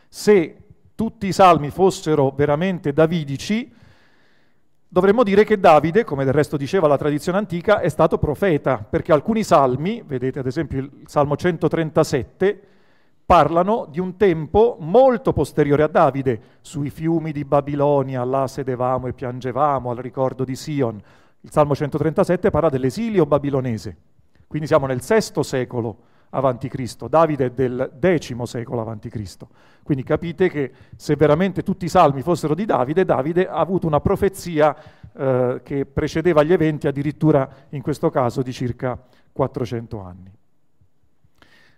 Se 0.09 0.57
tutti 0.95 1.27
i 1.27 1.33
salmi 1.33 1.71
fossero 1.71 2.31
veramente 2.31 2.93
davidici, 2.93 3.73
dovremmo 4.89 5.25
dire 5.25 5.45
che 5.45 5.59
Davide, 5.59 6.05
come 6.05 6.25
del 6.25 6.33
resto 6.33 6.57
diceva 6.57 6.87
la 6.87 6.97
tradizione 6.97 7.39
antica, 7.39 7.81
è 7.81 7.89
stato 7.89 8.19
profeta, 8.19 8.79
perché 8.79 9.13
alcuni 9.13 9.43
salmi, 9.43 10.03
vedete 10.07 10.39
ad 10.39 10.47
esempio 10.47 10.79
il 10.79 10.91
Salmo 11.07 11.37
137, 11.37 12.69
parlano 13.27 13.89
di 13.91 13.99
un 13.99 14.17
tempo 14.17 14.77
molto 14.79 15.33
posteriore 15.33 15.83
a 15.83 15.89
Davide, 15.89 16.41
sui 16.61 16.91
fiumi 16.91 17.33
di 17.33 17.45
Babilonia, 17.45 18.23
là 18.23 18.47
sedevamo 18.47 19.09
e 19.09 19.15
piangevamo 19.15 19.91
al 19.91 19.97
ricordo 19.97 20.45
di 20.45 20.55
Sion. 20.55 21.01
Il 21.41 21.51
Salmo 21.51 21.75
137 21.75 22.51
parla 22.51 22.69
dell'esilio 22.69 23.27
babilonese. 23.27 23.97
Quindi 24.47 24.67
siamo 24.67 24.87
nel 24.87 25.01
VI 25.01 25.43
secolo 25.43 25.97
Cristo, 26.69 27.07
Davide 27.07 27.47
è 27.47 27.51
del 27.51 27.93
X 28.01 28.43
secolo 28.43 28.99
Cristo. 29.09 29.49
Quindi 29.83 30.03
capite 30.03 30.49
che 30.49 30.73
se 30.97 31.15
veramente 31.15 31.63
tutti 31.63 31.85
i 31.85 31.89
salmi 31.89 32.23
fossero 32.23 32.55
di 32.55 32.65
Davide, 32.65 33.05
Davide 33.05 33.47
ha 33.47 33.59
avuto 33.59 33.87
una 33.87 34.01
profezia 34.01 34.75
eh, 35.17 35.61
che 35.63 35.87
precedeva 35.87 36.43
gli 36.43 36.53
eventi 36.53 36.89
addirittura 36.89 37.49
in 37.71 37.83
questo 37.83 38.11
caso 38.11 38.43
di 38.43 38.53
circa 38.53 38.99
400 39.33 40.01
anni. 40.01 40.33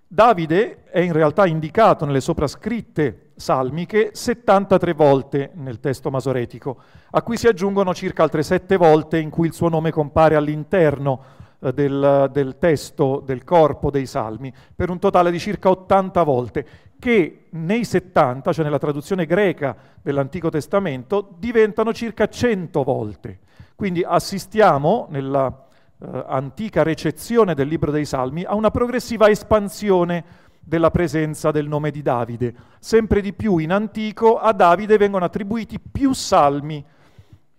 Davide 0.08 0.84
è 0.84 1.00
in 1.00 1.12
realtà 1.12 1.46
indicato 1.46 2.04
nelle 2.04 2.20
soprascritte 2.20 3.32
salmiche 3.34 4.10
73 4.12 4.92
volte 4.94 5.50
nel 5.54 5.80
testo 5.80 6.10
masoretico, 6.10 6.78
a 7.10 7.22
cui 7.22 7.36
si 7.36 7.48
aggiungono 7.48 7.92
circa 7.92 8.22
altre 8.22 8.44
7 8.44 8.76
volte 8.76 9.18
in 9.18 9.30
cui 9.30 9.48
il 9.48 9.52
suo 9.52 9.68
nome 9.68 9.90
compare 9.90 10.36
all'interno 10.36 11.44
del, 11.58 12.28
del, 12.32 12.56
testo 12.58 13.22
del 13.24 13.44
corpo 13.44 13.90
dei 13.90 14.06
salmi, 14.06 14.52
per 14.74 14.90
un 14.90 14.98
totale 14.98 15.30
di 15.30 15.38
circa 15.38 15.70
80 15.70 16.22
volte, 16.22 16.66
che 16.98 17.46
nei 17.50 17.84
70, 17.84 18.52
cioè 18.52 18.64
nella 18.64 18.78
traduzione 18.78 19.26
greca 19.26 19.76
dell'Antico 20.02 20.50
Testamento, 20.50 21.34
diventano 21.38 21.92
circa 21.92 22.28
100 22.28 22.82
volte. 22.82 23.38
Quindi 23.74 24.02
assistiamo 24.02 25.06
nella 25.10 25.66
eh, 25.98 26.24
antica 26.26 26.82
recezione 26.82 27.54
del 27.54 27.68
libro 27.68 27.90
dei 27.90 28.04
salmi 28.04 28.44
a 28.44 28.54
una 28.54 28.70
progressiva 28.70 29.28
espansione 29.28 30.44
della 30.60 30.90
presenza 30.90 31.50
del 31.50 31.68
nome 31.68 31.90
di 31.90 32.02
Davide. 32.02 32.54
Sempre 32.80 33.20
di 33.20 33.32
più 33.32 33.58
in 33.58 33.70
antico 33.70 34.38
a 34.38 34.52
Davide 34.52 34.96
vengono 34.96 35.24
attribuiti 35.24 35.78
più 35.78 36.12
salmi 36.12 36.84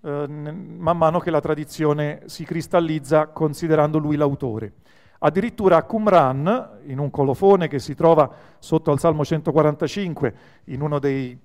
eh, 0.07 0.27
man 0.27 0.97
mano 0.97 1.19
che 1.19 1.29
la 1.29 1.41
tradizione 1.41 2.21
si 2.27 2.45
cristallizza 2.45 3.27
considerando 3.27 3.97
lui 3.97 4.15
l'autore. 4.15 4.73
Addirittura 5.19 5.77
a 5.77 5.83
Qumran, 5.83 6.79
in 6.85 6.99
un 6.99 7.09
colofone 7.09 7.67
che 7.67 7.79
si 7.79 7.93
trova 7.93 8.31
sotto 8.59 8.91
al 8.91 8.99
Salmo 8.99 9.25
145, 9.25 10.35
in 10.65 10.81
uno 10.81 10.99
dei 10.99 11.37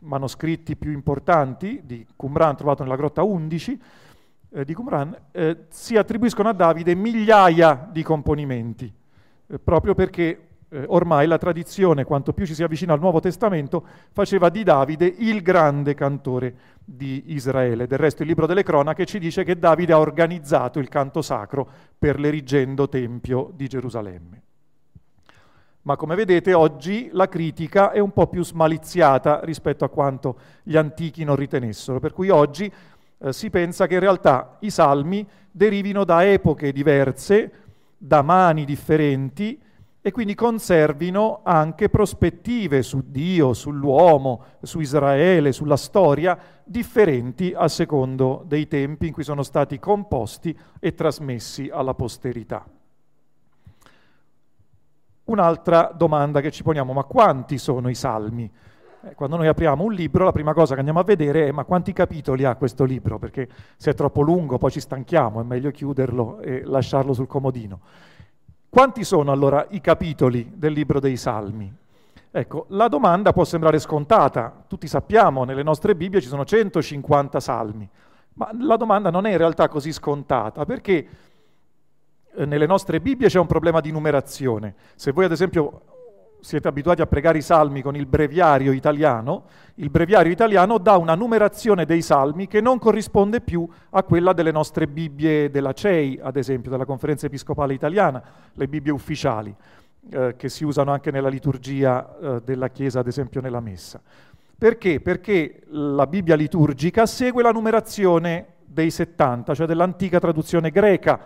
manoscritti 0.00 0.76
più 0.76 0.90
importanti 0.90 1.82
di 1.84 2.04
Qumran, 2.16 2.56
trovato 2.56 2.82
nella 2.82 2.96
grotta 2.96 3.22
11 3.22 3.80
eh, 4.50 4.64
di 4.64 4.74
Qumran, 4.74 5.16
eh, 5.30 5.66
si 5.68 5.96
attribuiscono 5.96 6.48
a 6.48 6.54
Davide 6.54 6.94
migliaia 6.94 7.88
di 7.92 8.02
componimenti, 8.02 8.92
eh, 9.46 9.58
proprio 9.58 9.94
perché 9.94 10.48
eh, 10.72 10.84
ormai 10.88 11.26
la 11.26 11.36
tradizione, 11.36 12.04
quanto 12.04 12.32
più 12.32 12.46
ci 12.46 12.54
si 12.54 12.62
avvicina 12.62 12.94
al 12.94 13.00
Nuovo 13.00 13.20
Testamento, 13.20 13.84
faceva 14.12 14.48
di 14.48 14.62
Davide 14.62 15.04
il 15.04 15.42
grande 15.42 15.92
cantore 15.94 16.54
di 16.82 17.24
Israele. 17.26 17.86
Del 17.86 17.98
resto 17.98 18.22
il 18.22 18.28
libro 18.28 18.46
delle 18.46 18.62
cronache 18.62 19.04
ci 19.04 19.18
dice 19.18 19.44
che 19.44 19.58
Davide 19.58 19.92
ha 19.92 19.98
organizzato 19.98 20.78
il 20.78 20.88
canto 20.88 21.20
sacro 21.20 21.68
per 21.98 22.18
l'erigendo 22.18 22.88
Tempio 22.88 23.52
di 23.54 23.68
Gerusalemme. 23.68 24.42
Ma 25.82 25.96
come 25.96 26.14
vedete 26.14 26.54
oggi 26.54 27.10
la 27.12 27.28
critica 27.28 27.90
è 27.90 27.98
un 27.98 28.12
po' 28.12 28.28
più 28.28 28.44
smaliziata 28.44 29.40
rispetto 29.42 29.84
a 29.84 29.90
quanto 29.90 30.38
gli 30.62 30.76
antichi 30.76 31.24
non 31.24 31.36
ritenessero, 31.36 31.98
per 31.98 32.12
cui 32.12 32.30
oggi 32.30 32.72
eh, 33.18 33.32
si 33.32 33.50
pensa 33.50 33.86
che 33.86 33.94
in 33.94 34.00
realtà 34.00 34.56
i 34.60 34.70
salmi 34.70 35.26
derivino 35.50 36.04
da 36.04 36.24
epoche 36.24 36.72
diverse, 36.72 37.52
da 37.98 38.22
mani 38.22 38.64
differenti, 38.64 39.60
e 40.04 40.10
quindi 40.10 40.34
conservino 40.34 41.40
anche 41.44 41.88
prospettive 41.88 42.82
su 42.82 43.04
Dio, 43.06 43.52
sull'uomo, 43.52 44.44
su 44.62 44.80
Israele, 44.80 45.52
sulla 45.52 45.76
storia, 45.76 46.36
differenti 46.64 47.54
a 47.56 47.68
secondo 47.68 48.42
dei 48.44 48.66
tempi 48.66 49.06
in 49.06 49.12
cui 49.12 49.22
sono 49.22 49.44
stati 49.44 49.78
composti 49.78 50.56
e 50.80 50.94
trasmessi 50.94 51.70
alla 51.72 51.94
posterità. 51.94 52.66
Un'altra 55.24 55.92
domanda 55.94 56.40
che 56.40 56.50
ci 56.50 56.64
poniamo, 56.64 56.92
ma 56.92 57.04
quanti 57.04 57.56
sono 57.56 57.88
i 57.88 57.94
salmi? 57.94 58.50
Eh, 59.04 59.14
quando 59.14 59.36
noi 59.36 59.46
apriamo 59.46 59.84
un 59.84 59.92
libro, 59.92 60.24
la 60.24 60.32
prima 60.32 60.52
cosa 60.52 60.74
che 60.74 60.80
andiamo 60.80 60.98
a 60.98 61.04
vedere 61.04 61.46
è 61.46 61.52
ma 61.52 61.62
quanti 61.62 61.92
capitoli 61.92 62.44
ha 62.44 62.56
questo 62.56 62.82
libro? 62.82 63.20
Perché 63.20 63.48
se 63.76 63.92
è 63.92 63.94
troppo 63.94 64.20
lungo 64.20 64.58
poi 64.58 64.72
ci 64.72 64.80
stanchiamo, 64.80 65.40
è 65.40 65.44
meglio 65.44 65.70
chiuderlo 65.70 66.40
e 66.40 66.62
lasciarlo 66.64 67.12
sul 67.12 67.28
comodino. 67.28 67.80
Quanti 68.74 69.04
sono 69.04 69.32
allora 69.32 69.66
i 69.72 69.82
capitoli 69.82 70.50
del 70.54 70.72
libro 70.72 70.98
dei 70.98 71.18
Salmi? 71.18 71.70
Ecco, 72.30 72.64
la 72.68 72.88
domanda 72.88 73.34
può 73.34 73.44
sembrare 73.44 73.78
scontata, 73.78 74.64
tutti 74.66 74.88
sappiamo, 74.88 75.44
nelle 75.44 75.62
nostre 75.62 75.94
Bibbie 75.94 76.22
ci 76.22 76.28
sono 76.28 76.46
150 76.46 77.38
salmi, 77.38 77.86
ma 78.32 78.48
la 78.58 78.78
domanda 78.78 79.10
non 79.10 79.26
è 79.26 79.32
in 79.32 79.36
realtà 79.36 79.68
così 79.68 79.92
scontata, 79.92 80.64
perché 80.64 81.06
eh, 82.34 82.46
nelle 82.46 82.64
nostre 82.64 82.98
Bibbie 83.02 83.28
c'è 83.28 83.38
un 83.38 83.46
problema 83.46 83.80
di 83.80 83.90
numerazione. 83.90 84.74
Se 84.94 85.12
voi 85.12 85.26
ad 85.26 85.32
esempio 85.32 85.82
siete 86.42 86.66
abituati 86.66 87.00
a 87.00 87.06
pregare 87.06 87.38
i 87.38 87.42
salmi 87.42 87.82
con 87.82 87.94
il 87.94 88.06
breviario 88.06 88.72
italiano, 88.72 89.44
il 89.76 89.90
breviario 89.90 90.32
italiano 90.32 90.78
dà 90.78 90.96
una 90.96 91.14
numerazione 91.14 91.84
dei 91.84 92.02
salmi 92.02 92.48
che 92.48 92.60
non 92.60 92.80
corrisponde 92.80 93.40
più 93.40 93.66
a 93.90 94.02
quella 94.02 94.32
delle 94.32 94.50
nostre 94.50 94.88
Bibbie 94.88 95.50
della 95.50 95.72
CEI, 95.72 96.18
ad 96.20 96.36
esempio, 96.36 96.70
della 96.70 96.84
Conferenza 96.84 97.26
Episcopale 97.26 97.74
Italiana, 97.74 98.20
le 98.54 98.66
Bibbie 98.66 98.90
ufficiali, 98.90 99.54
eh, 100.10 100.34
che 100.36 100.48
si 100.48 100.64
usano 100.64 100.90
anche 100.90 101.12
nella 101.12 101.28
liturgia 101.28 102.18
eh, 102.18 102.42
della 102.44 102.70
Chiesa, 102.70 102.98
ad 102.98 103.06
esempio 103.06 103.40
nella 103.40 103.60
Messa. 103.60 104.00
Perché? 104.58 105.00
Perché 105.00 105.62
la 105.68 106.08
Bibbia 106.08 106.34
liturgica 106.34 107.06
segue 107.06 107.44
la 107.44 107.52
numerazione 107.52 108.46
dei 108.64 108.90
70, 108.90 109.54
cioè 109.54 109.66
dell'antica 109.66 110.18
traduzione 110.18 110.70
greca, 110.70 111.20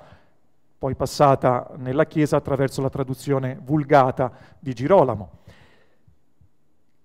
poi 0.78 0.95
passata 0.95 1.71
nella 1.76 2.06
Chiesa 2.06 2.37
attraverso 2.37 2.83
la 2.83 2.90
traduzione 2.90 3.59
vulgata 3.62 4.30
di 4.59 4.75
Girolamo, 4.75 5.30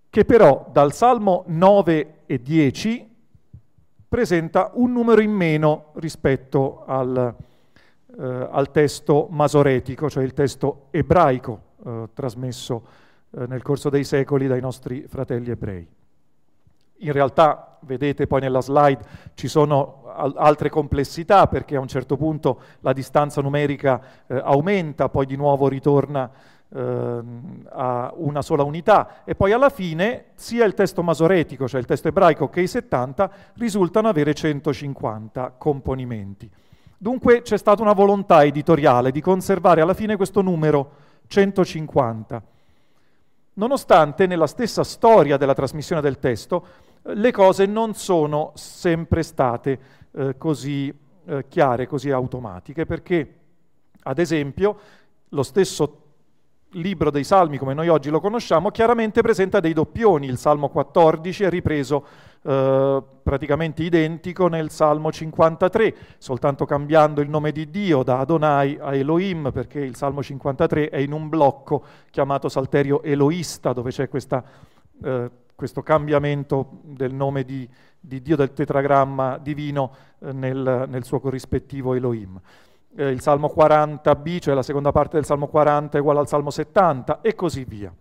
che 0.10 0.26
però 0.26 0.70
dal 0.72 0.94
Salmo 0.94 1.44
9 1.48 2.14
e 2.26 2.42
10 2.42 3.10
presenta 4.08 4.72
un 4.74 4.92
numero 4.92 5.22
in 5.22 5.32
meno 5.32 5.92
rispetto 5.94 6.84
al, 6.86 7.34
eh, 8.20 8.48
al 8.52 8.72
testo 8.72 9.28
masoretico, 9.30 10.10
cioè 10.10 10.24
il 10.24 10.34
testo 10.34 10.88
ebraico 10.92 11.62
eh, 11.86 12.10
trasmesso 12.14 12.86
eh, 13.32 13.48
nel 13.48 13.62
corso 13.62 13.90
dei 13.90 14.04
secoli 14.04 14.48
dai 14.48 14.60
nostri 14.60 15.06
fratelli 15.08 15.50
ebrei. 15.50 15.88
In 17.02 17.12
realtà, 17.12 17.78
vedete 17.82 18.28
poi 18.28 18.42
nella 18.42 18.62
slide, 18.62 19.04
ci 19.34 19.48
sono 19.48 20.04
al- 20.16 20.36
altre 20.38 20.70
complessità 20.70 21.48
perché 21.48 21.76
a 21.76 21.80
un 21.80 21.88
certo 21.88 22.18
punto 22.18 22.62
la 22.82 22.94
distanza 22.94 23.42
numerica 23.42 24.02
eh, 24.28 24.40
aumenta, 24.44 25.10
poi 25.10 25.26
di 25.26 25.36
nuovo 25.36 25.68
ritorna 25.68 26.30
eh, 26.74 27.20
a 27.70 28.14
una 28.16 28.42
sola 28.42 28.64
unità 28.64 29.24
e 29.24 29.36
poi 29.36 29.52
alla 29.52 29.70
fine 29.70 30.26
sia 30.36 30.66
il 30.66 30.74
testo 30.74 31.02
masoretico, 31.04 31.68
cioè 31.68 31.80
il 31.80 31.88
testo 31.88 32.08
ebraico, 32.08 32.50
che 32.50 32.62
i 32.62 32.68
70 32.68 33.32
risultano 33.56 34.08
avere 34.08 34.34
150 34.34 35.56
componimenti. 35.58 36.50
Dunque 36.98 37.42
c'è 37.42 37.58
stata 37.58 37.82
una 37.82 37.94
volontà 37.94 38.44
editoriale 38.44 39.12
di 39.12 39.22
conservare 39.22 39.82
alla 39.82 39.96
fine 39.96 40.18
questo 40.18 40.42
numero 40.42 40.92
150 41.28 42.44
nonostante 43.54 44.28
nella 44.28 44.48
stessa 44.48 44.84
storia 44.84 45.38
della 45.38 45.54
trasmissione 45.54 46.02
del 46.02 46.20
testo 46.20 46.66
le 47.04 47.32
cose 47.32 47.66
non 47.66 47.94
sono 47.94 48.52
sempre 48.56 49.24
state 49.24 49.80
eh, 50.12 50.38
così 50.38 50.94
eh, 51.26 51.46
chiare, 51.48 51.88
così 51.88 52.12
automatiche, 52.12 52.86
perché 52.86 53.36
ad 54.04 54.20
esempio 54.20 54.78
lo 55.30 55.44
stesso 55.44 55.98
libro 56.76 57.10
dei 57.12 57.24
Salmi, 57.24 57.58
come 57.58 57.74
noi 57.74 57.90
oggi 57.90 58.10
lo 58.10 58.22
conosciamo, 58.22 58.72
chiaramente 58.72 59.22
presenta 59.22 59.60
dei 59.60 59.74
doppioni. 59.74 60.28
Il 60.28 60.38
Salmo 60.38 60.70
14 60.70 61.44
è 61.44 61.50
ripreso 61.50 62.06
eh, 62.44 63.04
praticamente 63.24 63.84
identico 63.84 64.48
nel 64.48 64.70
Salmo 64.70 65.12
53, 65.12 65.96
soltanto 66.18 66.66
cambiando 66.66 67.22
il 67.22 67.30
nome 67.30 67.52
di 67.52 67.70
Dio 67.70 68.04
da 68.04 68.20
Adonai 68.20 68.78
a 68.80 68.96
Elohim, 68.96 69.52
perché 69.52 69.80
il 69.80 69.96
Salmo 69.96 70.24
53 70.24 70.90
è 70.90 70.98
in 70.98 71.12
un 71.12 71.28
blocco 71.28 71.84
chiamato 72.10 72.48
Salterio 72.48 73.04
Eloista, 73.04 73.74
dove 73.74 73.92
c'è 73.92 74.08
questa 74.08 74.44
eh, 75.04 75.30
questo 75.62 75.84
cambiamento 75.84 76.80
del 76.82 77.14
nome 77.14 77.44
di, 77.44 77.70
di 78.00 78.24
Dio 78.24 78.36
del 78.36 78.52
tetragramma 78.52 79.38
divino 79.38 79.94
eh, 80.18 80.34
nel, 80.34 80.88
nel, 80.90 81.04
suo 81.04 81.20
corrispettivo 81.20 81.94
Elohim. 81.94 82.42
Eh, 82.96 83.10
il 83.10 83.22
Salmo 83.22 83.54
40b, 83.56 84.40
cioè 84.40 84.56
la 84.56 84.64
seconda 84.64 84.92
parte 84.92 85.18
del 85.18 85.26
Salmo 85.26 85.46
40, 85.46 86.00
è 86.00 86.02
uguale 86.02 86.18
al 86.18 86.28
Salmo 86.28 86.50
70 86.50 87.22
e 87.22 87.36
così 87.36 87.64
via. 87.64 87.94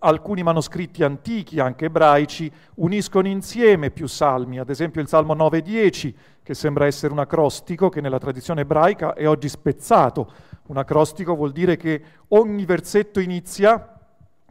Alcuni 0.00 0.42
manoscritti 0.42 1.02
antichi, 1.02 1.58
anche 1.58 1.86
ebraici, 1.86 2.52
uniscono 2.74 3.26
insieme 3.26 3.90
più 3.90 4.06
salmi, 4.06 4.58
ad 4.58 4.68
esempio 4.68 5.00
il 5.00 5.08
Salmo 5.08 5.34
9-10, 5.34 6.14
che 6.42 6.52
sembra 6.52 6.84
essere 6.84 7.14
un 7.14 7.20
acrostico 7.20 7.88
che 7.88 8.02
nella 8.02 8.18
tradizione 8.18 8.60
ebraica 8.60 9.14
è 9.14 9.26
oggi 9.26 9.48
spezzato. 9.48 10.30
Un 10.66 10.76
acrostico 10.76 11.34
vuol 11.34 11.52
dire 11.52 11.78
che 11.78 12.02
ogni 12.28 12.66
versetto 12.66 13.20
inizia 13.20 13.93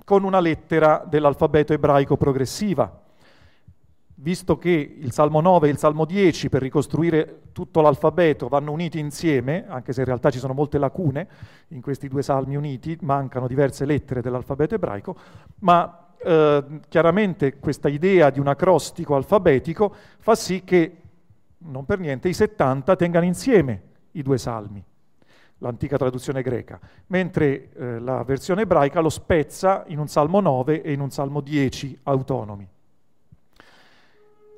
con 0.03 0.23
una 0.23 0.39
lettera 0.39 1.03
dell'alfabeto 1.07 1.73
ebraico 1.73 2.17
progressiva. 2.17 3.01
Visto 4.15 4.57
che 4.57 4.69
il 4.69 5.11
Salmo 5.11 5.41
9 5.41 5.67
e 5.67 5.71
il 5.71 5.77
Salmo 5.77 6.05
10 6.05 6.49
per 6.49 6.61
ricostruire 6.61 7.41
tutto 7.51 7.81
l'alfabeto 7.81 8.47
vanno 8.47 8.71
uniti 8.71 8.99
insieme, 8.99 9.65
anche 9.67 9.91
se 9.91 10.01
in 10.01 10.05
realtà 10.05 10.29
ci 10.29 10.39
sono 10.39 10.53
molte 10.53 10.77
lacune 10.77 11.27
in 11.69 11.81
questi 11.81 12.07
due 12.07 12.21
salmi 12.21 12.55
uniti, 12.55 12.97
mancano 13.01 13.47
diverse 13.47 13.85
lettere 13.85 14.21
dell'alfabeto 14.21 14.75
ebraico, 14.75 15.15
ma 15.59 16.13
eh, 16.17 16.63
chiaramente 16.87 17.59
questa 17.59 17.89
idea 17.89 18.29
di 18.29 18.39
un 18.39 18.47
acrostico 18.47 19.15
alfabetico 19.15 19.93
fa 20.19 20.35
sì 20.35 20.63
che, 20.63 20.97
non 21.57 21.85
per 21.85 21.99
niente, 21.99 22.29
i 22.29 22.33
70 22.33 22.95
tengano 22.95 23.25
insieme 23.25 23.81
i 24.11 24.21
due 24.21 24.37
salmi 24.37 24.83
l'antica 25.63 25.97
traduzione 25.97 26.41
greca, 26.41 26.79
mentre 27.07 27.69
eh, 27.71 27.99
la 27.99 28.23
versione 28.23 28.63
ebraica 28.63 28.99
lo 28.99 29.09
spezza 29.09 29.85
in 29.87 29.97
un 29.97 30.07
Salmo 30.07 30.41
9 30.41 30.81
e 30.81 30.91
in 30.91 30.99
un 30.99 31.09
Salmo 31.09 31.39
10 31.39 31.99
autonomi. 32.03 32.67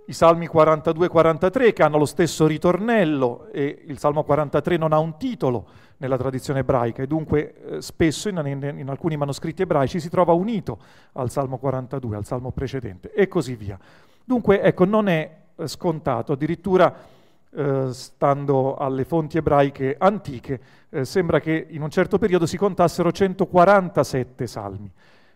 I 0.08 0.13
Salmi 0.13 0.48
42 0.48 1.06
e 1.06 1.10
43 1.10 1.74
che 1.74 1.84
hanno 1.84 1.98
lo 1.98 2.06
stesso 2.06 2.46
ritornello 2.46 3.48
e 3.52 3.84
il 3.88 3.98
Salmo 3.98 4.24
43 4.24 4.78
non 4.78 4.94
ha 4.94 5.00
un 5.00 5.18
titolo 5.18 5.68
nella 5.98 6.18
tradizione 6.18 6.60
ebraica 6.60 7.02
e 7.02 7.08
dunque 7.08 7.54
eh, 7.54 7.82
spesso 7.82 8.30
in, 8.30 8.41
in, 8.46 8.80
in 8.80 8.89
alcuni 8.89 9.15
manoscritti 9.15 9.62
ebraici 9.62 10.00
si 10.00 10.10
trova 10.10 10.34
unito 10.34 10.80
al 11.13 11.30
Salmo 11.30 11.58
42, 11.58 12.15
al 12.15 12.26
Salmo 12.26 12.52
precedente 12.52 13.13
e 13.13 13.28
così 13.28 13.56
via. 13.56 13.78
Dunque 14.24 14.62
ecco, 14.62 14.86
non 14.86 15.08
è 15.08 15.38
eh, 15.56 15.68
scontato, 15.68 16.34
addirittura 16.34 17.13
eh, 17.58 17.94
stando 17.94 18.76
alle 18.76 19.06
fonti 19.06 19.38
ebraiche 19.38 19.96
antiche, 19.98 20.60
eh, 20.96 21.04
sembra 21.04 21.42
che 21.42 21.68
in 21.70 21.82
un 21.82 21.90
certo 21.90 22.18
periodo 22.18 22.46
si 22.46 22.56
contassero 22.56 23.12
147 23.12 24.48
salmi. 24.48 24.90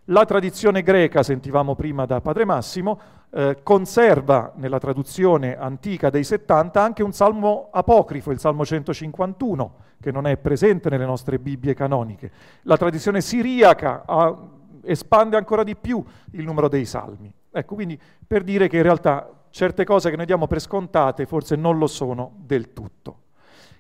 La 0.06 0.26
tradizione 0.26 0.82
greca, 0.82 1.22
sentivamo 1.22 1.76
prima 1.76 2.06
da 2.06 2.22
Padre 2.22 2.46
Massimo, 2.46 3.00
eh, 3.30 3.60
conserva 3.62 4.54
nella 4.56 4.80
traduzione 4.80 5.58
antica 5.58 6.10
dei 6.10 6.24
70 6.24 6.82
anche 6.82 7.04
un 7.04 7.12
salmo 7.12 7.68
apocrifo, 7.72 8.32
il 8.32 8.40
Salmo 8.40 8.66
151, 8.66 9.74
che 10.00 10.12
non 10.12 10.26
è 10.26 10.38
presente 10.38 10.90
nelle 10.90 11.06
nostre 11.06 11.38
Bibbie 11.38 11.74
canoniche. 11.74 12.32
La 12.64 12.78
tradizione 12.78 13.20
siriaca 13.22 14.04
ha, 14.06 14.36
espande 14.84 15.36
ancora 15.36 15.64
di 15.64 15.76
più 15.76 16.04
il 16.32 16.46
numero 16.46 16.70
dei 16.70 16.86
salmi. 16.86 17.32
Ecco, 17.52 17.76
quindi 17.76 18.00
per 18.26 18.44
dire 18.44 18.68
che 18.70 18.78
in 18.78 18.84
realtà 18.84 19.30
certe 19.50 19.84
cose 19.84 20.10
che 20.10 20.16
noi 20.16 20.26
diamo 20.26 20.48
per 20.48 20.62
scontate 20.62 21.26
forse 21.26 21.56
non 21.56 21.78
lo 21.78 21.88
sono 21.88 22.32
del 22.38 22.72
tutto. 22.72 23.18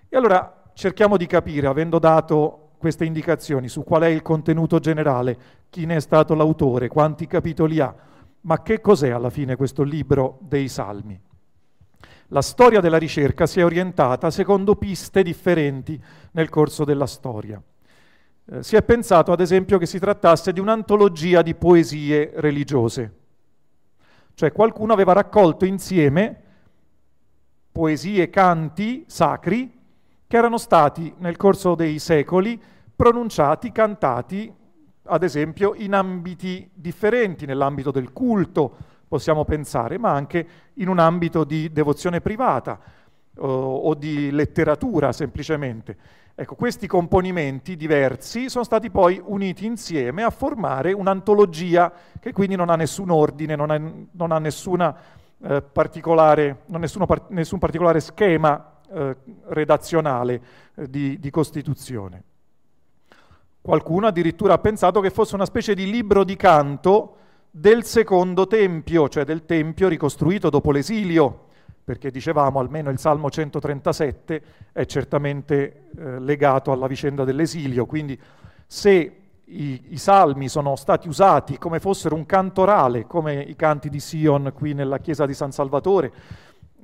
E 0.10 0.18
allora 0.18 0.59
cerchiamo 0.80 1.18
di 1.18 1.26
capire, 1.28 1.68
avendo 1.68 2.00
dato 2.00 2.70
queste 2.78 3.04
indicazioni 3.04 3.68
su 3.68 3.84
qual 3.84 4.04
è 4.04 4.08
il 4.08 4.22
contenuto 4.22 4.80
generale, 4.80 5.38
chi 5.70 5.86
ne 5.86 5.98
è 5.98 6.00
stato 6.00 6.34
l'autore, 6.36 6.88
quanti 6.88 7.28
capitoli 7.28 7.82
ha, 7.82 7.94
ma 8.42 8.62
che 8.62 8.80
cos'è 8.80 9.10
alla 9.10 9.30
fine 9.30 9.58
questo 9.58 9.84
libro 9.84 10.38
dei 10.42 10.70
Salmi? 10.70 11.20
La 12.28 12.42
storia 12.42 12.80
della 12.80 12.98
ricerca 12.98 13.46
si 13.46 13.60
è 13.60 13.66
orientata 13.66 14.32
secondo 14.32 14.78
piste 14.78 15.22
differenti 15.22 16.02
nel 16.32 16.48
corso 16.48 16.86
della 16.86 17.08
storia. 17.08 17.62
Eh, 18.46 18.64
si 18.64 18.78
è 18.78 18.82
pensato 18.82 19.34
ad 19.34 19.42
esempio 19.42 19.78
che 19.78 19.86
si 19.86 20.00
trattasse 20.00 20.54
di 20.54 20.62
un'antologia 20.62 21.42
di 21.42 21.56
poesie 21.56 22.32
religiose, 22.36 23.14
cioè 24.34 24.54
qualcuno 24.54 24.94
aveva 24.94 25.12
raccolto 25.12 25.66
insieme 25.66 26.42
poesie, 27.70 28.30
canti 28.30 29.04
sacri 29.08 29.78
che 30.30 30.38
erano 30.38 30.60
stati 30.60 31.12
nel 31.18 31.38
corso 31.38 31.74
dei 31.74 31.98
secoli 31.98 32.62
pronunciati, 32.96 33.72
cantati, 33.72 34.54
ad 35.06 35.24
esempio, 35.24 35.74
in 35.74 35.96
ambiti 35.96 36.70
differenti, 36.72 37.48
nell'ambito 37.48 37.90
del 37.90 38.14
culto, 38.14 38.78
possiamo 39.08 39.44
pensare, 39.44 39.98
ma 39.98 40.12
anche 40.12 40.48
in 40.76 40.88
un 40.88 41.00
ambito 41.00 41.44
di 41.44 41.72
devozione 41.72 42.22
privata 42.22 42.80
o, 43.40 43.48
o 43.48 43.96
di 43.96 44.30
letteratura 44.30 45.12
semplicemente. 45.14 45.98
Ecco, 46.36 46.54
questi 46.54 46.86
componimenti 46.86 47.76
diversi 47.76 48.50
sono 48.50 48.64
stati 48.64 48.92
poi 48.92 49.20
uniti 49.26 49.66
insieme 49.66 50.22
a 50.22 50.30
formare 50.30 50.92
un'antologia 50.94 51.92
che 52.20 52.34
quindi 52.34 52.56
non 52.56 52.70
ha 52.70 52.76
nessun 52.76 53.10
ordine, 53.10 53.56
non 53.56 53.72
ha, 53.72 53.82
non 54.12 54.32
ha 54.32 54.38
nessuna 54.38 54.96
eh, 55.42 55.64
particolare, 55.64 56.66
non 56.68 56.82
nessuno, 56.82 57.08
nessun 57.30 57.58
particolare 57.58 58.00
schema 58.00 58.78
eh, 58.92 59.16
redazionale 59.48 60.42
eh, 60.76 60.90
di, 60.90 61.20
di 61.20 61.30
costituzione. 61.30 62.24
Qualcuno 63.62 64.08
addirittura 64.08 64.54
ha 64.54 64.58
pensato 64.60 65.02
che 65.02 65.10
fosse 65.10 65.36
una 65.36 65.46
specie 65.46 65.76
di 65.76 65.90
libro 65.90 66.24
di 66.24 66.36
canto 66.36 67.16
del 67.52 67.84
secondo 67.84 68.48
tempio, 68.48 69.10
cioè 69.10 69.26
del 69.26 69.46
tempio 69.46 69.88
ricostruito 69.88 70.50
dopo 70.50 70.72
l'esilio, 70.72 71.48
perché 71.84 72.12
dicevamo 72.12 72.60
almeno 72.60 72.90
il 72.90 73.00
Salmo 73.00 73.30
137 73.30 74.44
è 74.72 74.86
certamente 74.86 75.90
eh, 75.98 76.20
legato 76.20 76.72
alla 76.72 76.88
vicenda 76.88 77.24
dell'esilio, 77.24 77.86
quindi 77.86 78.20
se 78.66 79.16
i, 79.46 79.82
i, 79.90 79.98
salmi 79.98 80.48
sono 80.48 80.76
stati 80.76 81.08
usati 81.08 81.58
come 81.58 81.80
fossero 81.80 82.16
un 82.16 82.28
cantorale, 82.28 83.08
come 83.08 83.42
i 83.42 83.56
canti 83.56 83.90
di 83.90 84.00
Sion 84.00 84.52
qui 84.54 84.74
nella 84.74 85.00
chiesa 85.00 85.26
di 85.26 85.34
San 85.34 85.52
Salvatore, 85.52 86.14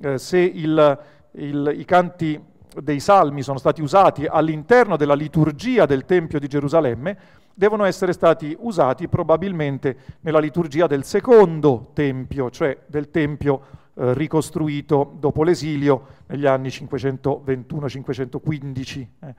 eh, 0.00 0.18
se 0.18 0.38
il, 0.38 0.98
il, 1.36 1.74
i 1.76 1.84
canti 1.84 2.40
dei 2.82 3.00
salmi 3.00 3.42
sono 3.42 3.58
stati 3.58 3.80
usati 3.80 4.26
all'interno 4.26 4.96
della 4.96 5.14
liturgia 5.14 5.86
del 5.86 6.04
Tempio 6.04 6.38
di 6.38 6.46
Gerusalemme, 6.46 7.16
devono 7.54 7.84
essere 7.84 8.12
stati 8.12 8.54
usati 8.60 9.08
probabilmente 9.08 9.96
nella 10.20 10.38
liturgia 10.38 10.86
del 10.86 11.04
secondo 11.04 11.88
Tempio, 11.94 12.50
cioè 12.50 12.76
del 12.86 13.10
Tempio 13.10 13.84
eh, 13.94 14.12
ricostruito 14.12 15.16
dopo 15.18 15.42
l'esilio 15.42 16.08
negli 16.26 16.44
anni 16.44 16.68
521-515 16.68 19.06
eh, 19.20 19.34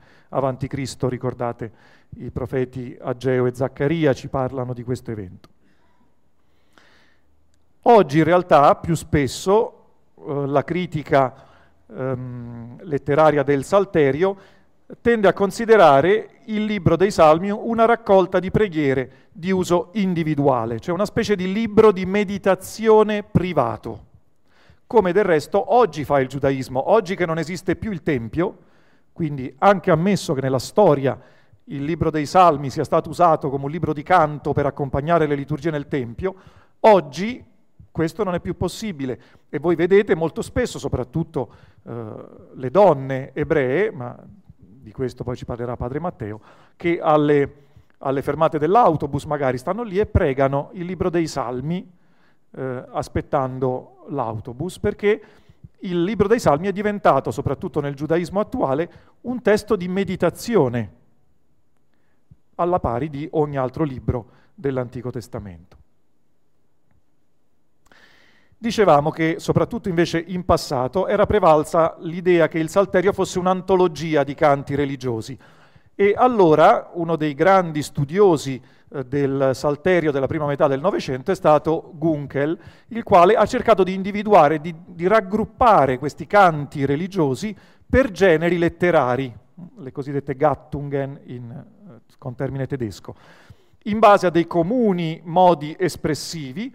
Cristo, 0.66 1.08
ricordate 1.08 1.70
i 2.16 2.32
profeti 2.32 2.98
Ageo 3.00 3.46
e 3.46 3.54
Zaccaria 3.54 4.12
ci 4.14 4.26
parlano 4.28 4.72
di 4.72 4.82
questo 4.82 5.12
evento. 5.12 5.48
Oggi 7.82 8.18
in 8.18 8.24
realtà 8.24 8.74
più 8.74 8.96
spesso 8.96 9.84
eh, 10.16 10.46
la 10.46 10.64
critica 10.64 11.46
ehm, 11.94 12.78
letteraria 12.82 13.42
del 13.42 13.64
Salterio 13.64 14.36
tende 15.02 15.28
a 15.28 15.32
considerare 15.32 16.40
il 16.46 16.64
libro 16.64 16.96
dei 16.96 17.10
Salmi 17.10 17.50
una 17.50 17.84
raccolta 17.84 18.38
di 18.38 18.50
preghiere 18.50 19.26
di 19.32 19.50
uso 19.50 19.90
individuale, 19.92 20.80
cioè 20.80 20.94
una 20.94 21.04
specie 21.04 21.36
di 21.36 21.52
libro 21.52 21.92
di 21.92 22.06
meditazione 22.06 23.22
privato. 23.22 24.06
Come 24.86 25.12
del 25.12 25.24
resto 25.24 25.74
oggi 25.74 26.04
fa 26.04 26.20
il 26.20 26.28
giudaismo, 26.28 26.90
oggi 26.90 27.14
che 27.14 27.26
non 27.26 27.38
esiste 27.38 27.76
più 27.76 27.92
il 27.92 28.02
Tempio, 28.02 28.56
quindi 29.12 29.54
anche 29.58 29.90
ammesso 29.90 30.32
che 30.32 30.40
nella 30.40 30.58
storia 30.58 31.18
il 31.64 31.84
libro 31.84 32.10
dei 32.10 32.24
Salmi 32.24 32.70
sia 32.70 32.84
stato 32.84 33.10
usato 33.10 33.50
come 33.50 33.64
un 33.64 33.70
libro 33.70 33.92
di 33.92 34.02
canto 34.02 34.54
per 34.54 34.64
accompagnare 34.64 35.26
le 35.26 35.34
liturgie 35.34 35.70
nel 35.70 35.88
Tempio, 35.88 36.34
oggi 36.80 37.44
questo 37.90 38.22
non 38.22 38.34
è 38.34 38.40
più 38.40 38.56
possibile. 38.56 39.20
E 39.48 39.58
voi 39.58 39.74
vedete 39.74 40.14
molto 40.14 40.40
spesso, 40.40 40.78
soprattutto 40.78 41.52
le 41.88 42.70
donne 42.70 43.32
ebree, 43.32 43.90
ma 43.90 44.16
di 44.88 44.92
questo 44.92 45.24
poi 45.24 45.36
ci 45.36 45.44
parlerà 45.44 45.76
Padre 45.76 46.00
Matteo, 46.00 46.40
che 46.76 47.00
alle, 47.00 47.54
alle 47.98 48.22
fermate 48.22 48.58
dell'autobus 48.58 49.24
magari 49.24 49.58
stanno 49.58 49.82
lì 49.82 49.98
e 49.98 50.06
pregano 50.06 50.70
il 50.72 50.84
libro 50.84 51.08
dei 51.10 51.26
Salmi 51.26 51.90
eh, 52.50 52.84
aspettando 52.90 54.06
l'autobus, 54.08 54.78
perché 54.78 55.22
il 55.80 56.02
libro 56.02 56.28
dei 56.28 56.40
Salmi 56.40 56.66
è 56.66 56.72
diventato, 56.72 57.30
soprattutto 57.30 57.80
nel 57.80 57.94
giudaismo 57.94 58.40
attuale, 58.40 58.90
un 59.22 59.40
testo 59.40 59.76
di 59.76 59.88
meditazione, 59.88 60.92
alla 62.56 62.80
pari 62.80 63.08
di 63.08 63.28
ogni 63.32 63.56
altro 63.56 63.84
libro 63.84 64.30
dell'Antico 64.54 65.10
Testamento. 65.10 65.76
Dicevamo 68.60 69.10
che 69.10 69.36
soprattutto 69.38 69.88
invece 69.88 70.18
in 70.18 70.44
passato 70.44 71.06
era 71.06 71.26
prevalsa 71.26 71.94
l'idea 72.00 72.48
che 72.48 72.58
il 72.58 72.68
Salterio 72.68 73.12
fosse 73.12 73.38
un'antologia 73.38 74.24
di 74.24 74.34
canti 74.34 74.74
religiosi. 74.74 75.38
E 75.94 76.14
allora 76.16 76.90
uno 76.94 77.14
dei 77.14 77.34
grandi 77.34 77.84
studiosi 77.84 78.60
eh, 78.90 79.04
del 79.04 79.52
Salterio 79.54 80.10
della 80.10 80.26
prima 80.26 80.44
metà 80.44 80.66
del 80.66 80.80
Novecento 80.80 81.30
è 81.30 81.36
stato 81.36 81.92
Gunkel, 81.94 82.58
il 82.88 83.04
quale 83.04 83.36
ha 83.36 83.46
cercato 83.46 83.84
di 83.84 83.94
individuare, 83.94 84.60
di, 84.60 84.74
di 84.86 85.06
raggruppare 85.06 85.96
questi 85.98 86.26
canti 86.26 86.84
religiosi 86.84 87.54
per 87.88 88.10
generi 88.10 88.58
letterari, 88.58 89.32
le 89.76 89.92
cosiddette 89.92 90.34
Gattungen 90.34 91.20
in, 91.26 91.48
eh, 91.48 92.00
con 92.18 92.34
termine 92.34 92.66
tedesco, 92.66 93.14
in 93.84 94.00
base 94.00 94.26
a 94.26 94.30
dei 94.30 94.48
comuni 94.48 95.20
modi 95.22 95.76
espressivi 95.78 96.74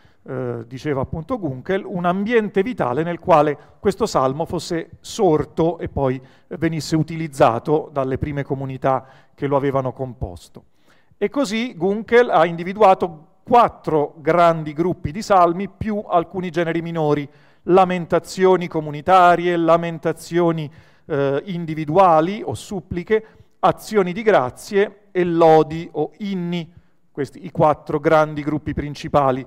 eh, 0.23 0.65
diceva 0.67 1.01
appunto 1.01 1.39
Gunkel, 1.39 1.83
un 1.83 2.05
ambiente 2.05 2.61
vitale 2.61 3.03
nel 3.03 3.19
quale 3.19 3.57
questo 3.79 4.05
salmo 4.05 4.45
fosse 4.45 4.91
sorto 4.99 5.79
e 5.79 5.89
poi 5.89 6.21
venisse 6.49 6.95
utilizzato 6.95 7.89
dalle 7.91 8.17
prime 8.17 8.43
comunità 8.43 9.05
che 9.33 9.47
lo 9.47 9.57
avevano 9.57 9.93
composto. 9.93 10.65
E 11.17 11.29
così 11.29 11.75
Gunkel 11.75 12.29
ha 12.29 12.45
individuato 12.45 13.27
quattro 13.43 14.13
grandi 14.17 14.73
gruppi 14.73 15.11
di 15.11 15.21
salmi 15.21 15.67
più 15.69 16.03
alcuni 16.07 16.49
generi 16.51 16.81
minori, 16.81 17.27
lamentazioni 17.63 18.67
comunitarie, 18.67 19.57
lamentazioni 19.57 20.71
eh, 21.05 21.41
individuali 21.45 22.41
o 22.45 22.53
suppliche, 22.53 23.25
azioni 23.59 24.13
di 24.13 24.21
grazie 24.21 25.07
e 25.11 25.23
lodi 25.23 25.89
o 25.93 26.11
inni 26.19 26.71
questi 27.11 27.45
i 27.45 27.51
quattro 27.51 27.99
grandi 27.99 28.41
gruppi 28.41 28.73
principali 28.73 29.45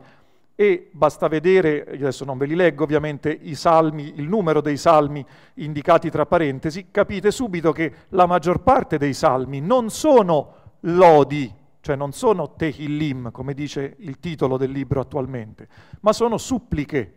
e 0.56 0.88
basta 0.92 1.26
vedere, 1.26 1.84
adesso 1.84 2.24
non 2.24 2.38
ve 2.38 2.46
li 2.46 2.54
leggo 2.54 2.84
ovviamente, 2.84 3.30
i 3.30 3.56
salmi, 3.56 4.14
il 4.16 4.28
numero 4.28 4.60
dei 4.60 4.76
salmi 4.76 5.24
indicati 5.54 6.10
tra 6.10 6.26
parentesi, 6.26 6.90
capite 6.92 7.32
subito 7.32 7.72
che 7.72 7.92
la 8.10 8.26
maggior 8.26 8.62
parte 8.62 8.96
dei 8.96 9.14
salmi 9.14 9.60
non 9.60 9.90
sono 9.90 10.76
lodi, 10.80 11.52
cioè 11.80 11.96
non 11.96 12.12
sono 12.12 12.54
tehillim, 12.54 13.32
come 13.32 13.52
dice 13.52 13.96
il 13.98 14.20
titolo 14.20 14.56
del 14.56 14.70
libro 14.70 15.00
attualmente, 15.00 15.66
ma 16.00 16.12
sono 16.12 16.38
suppliche, 16.38 17.14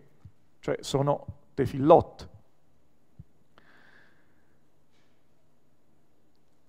cioè 0.59 0.77
sono 0.79 1.25
tefillot. 1.53 2.29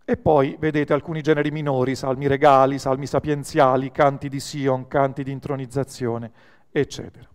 E 0.04 0.16
poi 0.16 0.56
vedete 0.58 0.94
alcuni 0.94 1.20
generi 1.20 1.50
minori, 1.50 1.94
salmi 1.94 2.26
regali, 2.26 2.78
salmi 2.78 3.06
sapienziali, 3.06 3.90
canti 3.90 4.30
di 4.30 4.40
Sion, 4.40 4.86
canti 4.86 5.22
di 5.22 5.30
intronizzazione 5.30 6.32
eccetera. 6.70 7.28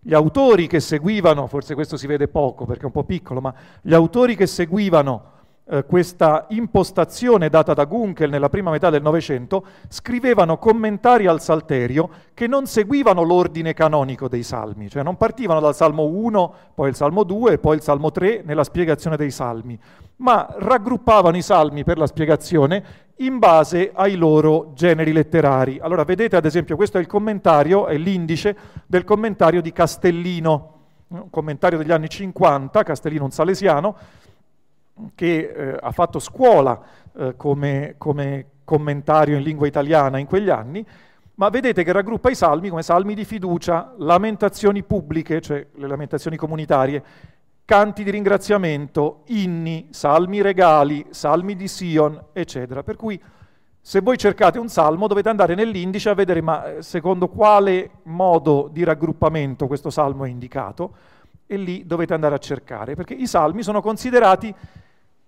Gli 0.00 0.14
autori 0.14 0.66
che 0.66 0.80
seguivano, 0.80 1.46
forse 1.46 1.74
questo 1.74 1.96
si 1.96 2.06
vede 2.06 2.26
poco 2.26 2.64
perché 2.64 2.82
è 2.82 2.86
un 2.86 2.92
po' 2.92 3.04
piccolo, 3.04 3.40
ma 3.40 3.54
gli 3.80 3.94
autori 3.94 4.34
che 4.34 4.46
seguivano 4.46 5.40
eh, 5.64 5.84
questa 5.84 6.46
impostazione 6.50 7.48
data 7.48 7.72
da 7.72 7.84
Gunkel 7.84 8.30
nella 8.30 8.48
prima 8.48 8.70
metà 8.70 8.90
del 8.90 9.02
Novecento 9.02 9.64
scrivevano 9.88 10.58
commentari 10.58 11.26
al 11.26 11.40
Salterio 11.40 12.10
che 12.34 12.46
non 12.46 12.66
seguivano 12.66 13.22
l'ordine 13.22 13.72
canonico 13.72 14.28
dei 14.28 14.42
salmi, 14.42 14.88
cioè 14.88 15.02
non 15.02 15.16
partivano 15.16 15.60
dal 15.60 15.74
Salmo 15.74 16.06
1, 16.06 16.54
poi 16.74 16.88
il 16.88 16.96
Salmo 16.96 17.22
2 17.22 17.52
e 17.52 17.58
poi 17.58 17.76
il 17.76 17.82
Salmo 17.82 18.10
3 18.10 18.42
nella 18.44 18.64
spiegazione 18.64 19.16
dei 19.16 19.30
salmi, 19.30 19.78
ma 20.16 20.46
raggruppavano 20.58 21.36
i 21.36 21.42
salmi 21.42 21.84
per 21.84 21.96
la 21.96 22.06
spiegazione 22.06 22.84
in 23.16 23.38
base 23.38 23.92
ai 23.94 24.16
loro 24.16 24.72
generi 24.74 25.12
letterari. 25.12 25.78
Allora 25.80 26.02
vedete 26.04 26.34
ad 26.34 26.44
esempio 26.44 26.74
questo 26.76 26.98
è 26.98 27.00
il 27.00 27.06
commentario, 27.06 27.86
è 27.86 27.96
l'indice 27.96 28.56
del 28.86 29.04
commentario 29.04 29.62
di 29.62 29.70
Castellino, 29.70 30.70
un 31.08 31.30
commentario 31.30 31.78
degli 31.78 31.92
anni 31.92 32.08
50, 32.08 32.82
Castellino 32.82 33.24
un 33.24 33.30
salesiano, 33.30 33.96
che 35.14 35.52
eh, 35.54 35.76
ha 35.80 35.90
fatto 35.90 36.18
scuola 36.18 36.80
eh, 37.16 37.34
come, 37.36 37.94
come 37.98 38.46
commentario 38.64 39.36
in 39.36 39.42
lingua 39.42 39.66
italiana 39.66 40.18
in 40.18 40.26
quegli 40.26 40.50
anni, 40.50 40.84
ma 41.34 41.48
vedete 41.48 41.82
che 41.82 41.92
raggruppa 41.92 42.30
i 42.30 42.34
salmi 42.34 42.68
come 42.68 42.82
salmi 42.82 43.14
di 43.14 43.24
fiducia, 43.24 43.94
lamentazioni 43.98 44.82
pubbliche, 44.82 45.40
cioè 45.40 45.66
le 45.74 45.86
lamentazioni 45.86 46.36
comunitarie, 46.36 47.02
canti 47.64 48.04
di 48.04 48.10
ringraziamento, 48.10 49.22
inni, 49.26 49.88
salmi 49.90 50.42
regali, 50.42 51.06
salmi 51.10 51.56
di 51.56 51.68
Sion, 51.68 52.26
eccetera. 52.32 52.82
Per 52.82 52.96
cui 52.96 53.20
se 53.80 54.00
voi 54.00 54.16
cercate 54.16 54.58
un 54.58 54.68
salmo 54.68 55.08
dovete 55.08 55.28
andare 55.28 55.56
nell'indice 55.56 56.10
a 56.10 56.14
vedere 56.14 56.40
ma 56.40 56.76
eh, 56.76 56.82
secondo 56.82 57.28
quale 57.28 57.90
modo 58.04 58.68
di 58.70 58.84
raggruppamento 58.84 59.66
questo 59.66 59.90
salmo 59.90 60.24
è 60.24 60.28
indicato 60.28 60.94
e 61.46 61.56
lì 61.56 61.84
dovete 61.84 62.14
andare 62.14 62.36
a 62.36 62.38
cercare, 62.38 62.94
perché 62.94 63.14
i 63.14 63.26
salmi 63.26 63.62
sono 63.62 63.82
considerati 63.82 64.54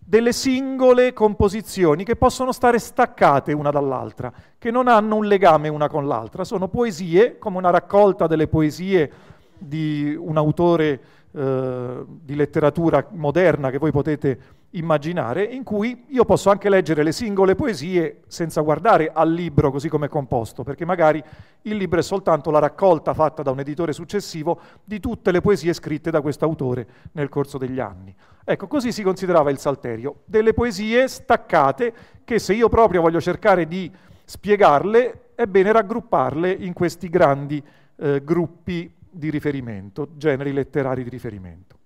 delle 0.04 0.32
singole 0.32 1.14
composizioni 1.14 2.04
che 2.04 2.16
possono 2.16 2.52
stare 2.52 2.78
staccate 2.78 3.54
una 3.54 3.70
dall'altra, 3.70 4.32
che 4.58 4.70
non 4.70 4.86
hanno 4.86 5.16
un 5.16 5.24
legame 5.24 5.68
una 5.68 5.88
con 5.88 6.06
l'altra, 6.06 6.44
sono 6.44 6.68
poesie 6.68 7.38
come 7.38 7.56
una 7.56 7.70
raccolta 7.70 8.26
delle 8.26 8.46
poesie 8.46 9.10
di 9.56 10.14
un 10.18 10.36
autore 10.36 11.00
eh, 11.36 12.04
di 12.06 12.36
letteratura 12.36 13.04
moderna 13.10 13.70
che 13.70 13.78
voi 13.78 13.90
potete 13.90 14.38
immaginare, 14.70 15.42
in 15.42 15.64
cui 15.64 16.04
io 16.08 16.24
posso 16.24 16.48
anche 16.48 16.68
leggere 16.68 17.02
le 17.02 17.10
singole 17.10 17.56
poesie 17.56 18.20
senza 18.28 18.60
guardare 18.60 19.10
al 19.12 19.32
libro 19.32 19.72
così 19.72 19.88
come 19.88 20.06
è 20.06 20.08
composto, 20.08 20.62
perché 20.62 20.84
magari 20.84 21.20
il 21.62 21.76
libro 21.76 21.98
è 21.98 22.02
soltanto 22.02 22.52
la 22.52 22.60
raccolta 22.60 23.14
fatta 23.14 23.42
da 23.42 23.50
un 23.50 23.58
editore 23.58 23.92
successivo 23.92 24.60
di 24.84 25.00
tutte 25.00 25.32
le 25.32 25.40
poesie 25.40 25.72
scritte 25.72 26.12
da 26.12 26.20
questo 26.20 26.44
autore 26.44 26.86
nel 27.12 27.28
corso 27.28 27.58
degli 27.58 27.80
anni. 27.80 28.14
Ecco, 28.44 28.68
così 28.68 28.92
si 28.92 29.02
considerava 29.02 29.50
il 29.50 29.58
Salterio, 29.58 30.20
delle 30.26 30.52
poesie 30.52 31.08
staccate 31.08 31.92
che 32.22 32.38
se 32.38 32.54
io 32.54 32.68
proprio 32.68 33.00
voglio 33.00 33.20
cercare 33.20 33.66
di 33.66 33.90
spiegarle, 34.24 35.30
è 35.34 35.46
bene 35.46 35.72
raggrupparle 35.72 36.50
in 36.50 36.72
questi 36.74 37.08
grandi 37.08 37.60
eh, 37.96 38.22
gruppi 38.22 39.02
di 39.14 39.30
riferimento, 39.30 40.08
generi 40.16 40.52
letterari 40.52 41.04
di 41.04 41.10
riferimento. 41.10 41.76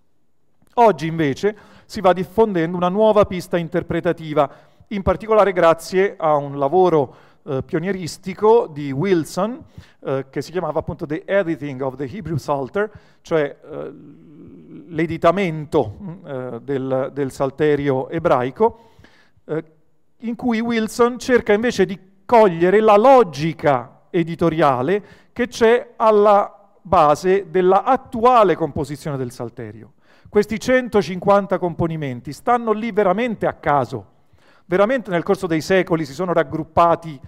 Oggi 0.75 1.07
invece 1.07 1.57
si 1.87 2.01
va 2.01 2.13
diffondendo 2.13 2.77
una 2.77 2.89
nuova 2.89 3.25
pista 3.25 3.57
interpretativa, 3.57 4.49
in 4.89 5.03
particolare 5.03 5.53
grazie 5.53 6.15
a 6.17 6.37
un 6.37 6.59
lavoro 6.59 7.15
eh, 7.43 7.63
pionieristico 7.63 8.69
di 8.73 8.93
Wilson 8.93 9.63
eh, 10.01 10.27
che 10.31 10.41
si 10.43 10.53
chiamava 10.53 10.79
appunto 10.79 11.07
The 11.07 11.23
Editing 11.25 11.81
of 11.81 11.97
the 11.97 12.05
Hebrew 12.05 12.37
Psalter, 12.37 12.91
cioè 13.23 13.57
eh, 13.61 13.93
l'editamento 14.89 16.21
eh, 16.25 16.61
del, 16.63 17.11
del, 17.13 17.33
salterio 17.33 18.09
ebraico, 18.09 18.91
eh, 19.47 19.65
in 20.19 20.37
cui 20.37 20.61
Wilson 20.61 21.19
cerca 21.19 21.53
invece 21.53 21.87
di 21.87 21.99
cogliere 22.25 22.81
la 22.81 22.97
logica 22.97 24.03
editoriale 24.11 25.03
che 25.33 25.49
c'è 25.49 25.95
alla 25.97 26.58
base 26.89 27.51
della 27.51 27.85
attuale 27.85 28.57
composizione 28.57 29.17
del 29.17 29.31
salterio. 29.31 29.93
Questi 30.29 30.59
150 30.59 31.59
componimenti 31.59 32.33
stanno 32.33 32.73
lì 32.73 32.91
veramente 32.91 33.47
a 33.47 33.55
caso, 33.55 34.07
veramente 34.65 35.11
nel 35.11 35.23
corso 35.23 35.47
dei 35.47 35.61
secoli 35.61 36.05
si 36.05 36.13
sono 36.13 36.33
raggruppati 36.33 37.19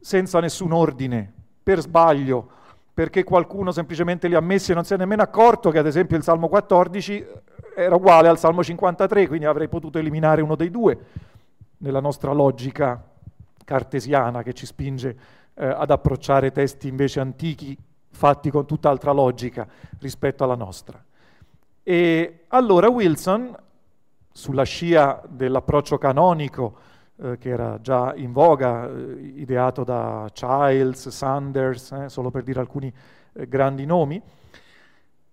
senza 0.00 0.40
nessun 0.40 0.72
ordine, 0.72 1.32
per 1.62 1.80
sbaglio, 1.80 2.50
perché 2.92 3.24
qualcuno 3.24 3.70
semplicemente 3.70 4.28
li 4.28 4.34
ha 4.34 4.40
messi 4.40 4.72
e 4.72 4.74
non 4.74 4.84
si 4.84 4.94
è 4.94 4.96
nemmeno 4.96 5.22
accorto 5.22 5.70
che 5.70 5.78
ad 5.78 5.86
esempio 5.86 6.16
il 6.16 6.22
Salmo 6.22 6.48
14 6.48 7.26
era 7.74 7.94
uguale 7.94 8.28
al 8.28 8.38
Salmo 8.38 8.62
53, 8.62 9.26
quindi 9.28 9.46
avrei 9.46 9.68
potuto 9.68 9.98
eliminare 9.98 10.42
uno 10.42 10.56
dei 10.56 10.70
due 10.70 10.98
nella 11.78 12.00
nostra 12.00 12.32
logica 12.32 13.02
cartesiana 13.64 14.42
che 14.42 14.52
ci 14.52 14.66
spinge 14.66 15.16
eh, 15.54 15.66
ad 15.66 15.90
approcciare 15.90 16.52
testi 16.52 16.88
invece 16.88 17.20
antichi 17.20 17.76
fatti 18.12 18.50
con 18.50 18.66
tutt'altra 18.66 19.12
logica 19.12 19.66
rispetto 19.98 20.44
alla 20.44 20.54
nostra. 20.54 21.02
E 21.82 22.44
allora 22.48 22.88
Wilson, 22.88 23.56
sulla 24.30 24.62
scia 24.62 25.20
dell'approccio 25.28 25.98
canonico 25.98 26.76
eh, 27.16 27.38
che 27.38 27.48
era 27.50 27.80
già 27.80 28.14
in 28.14 28.32
voga, 28.32 28.88
eh, 28.88 29.32
ideato 29.36 29.84
da 29.84 30.28
Childs, 30.32 31.08
Sanders, 31.08 31.92
eh, 31.92 32.08
solo 32.08 32.30
per 32.30 32.42
dire 32.42 32.60
alcuni 32.60 32.92
eh, 33.32 33.48
grandi 33.48 33.84
nomi, 33.84 34.22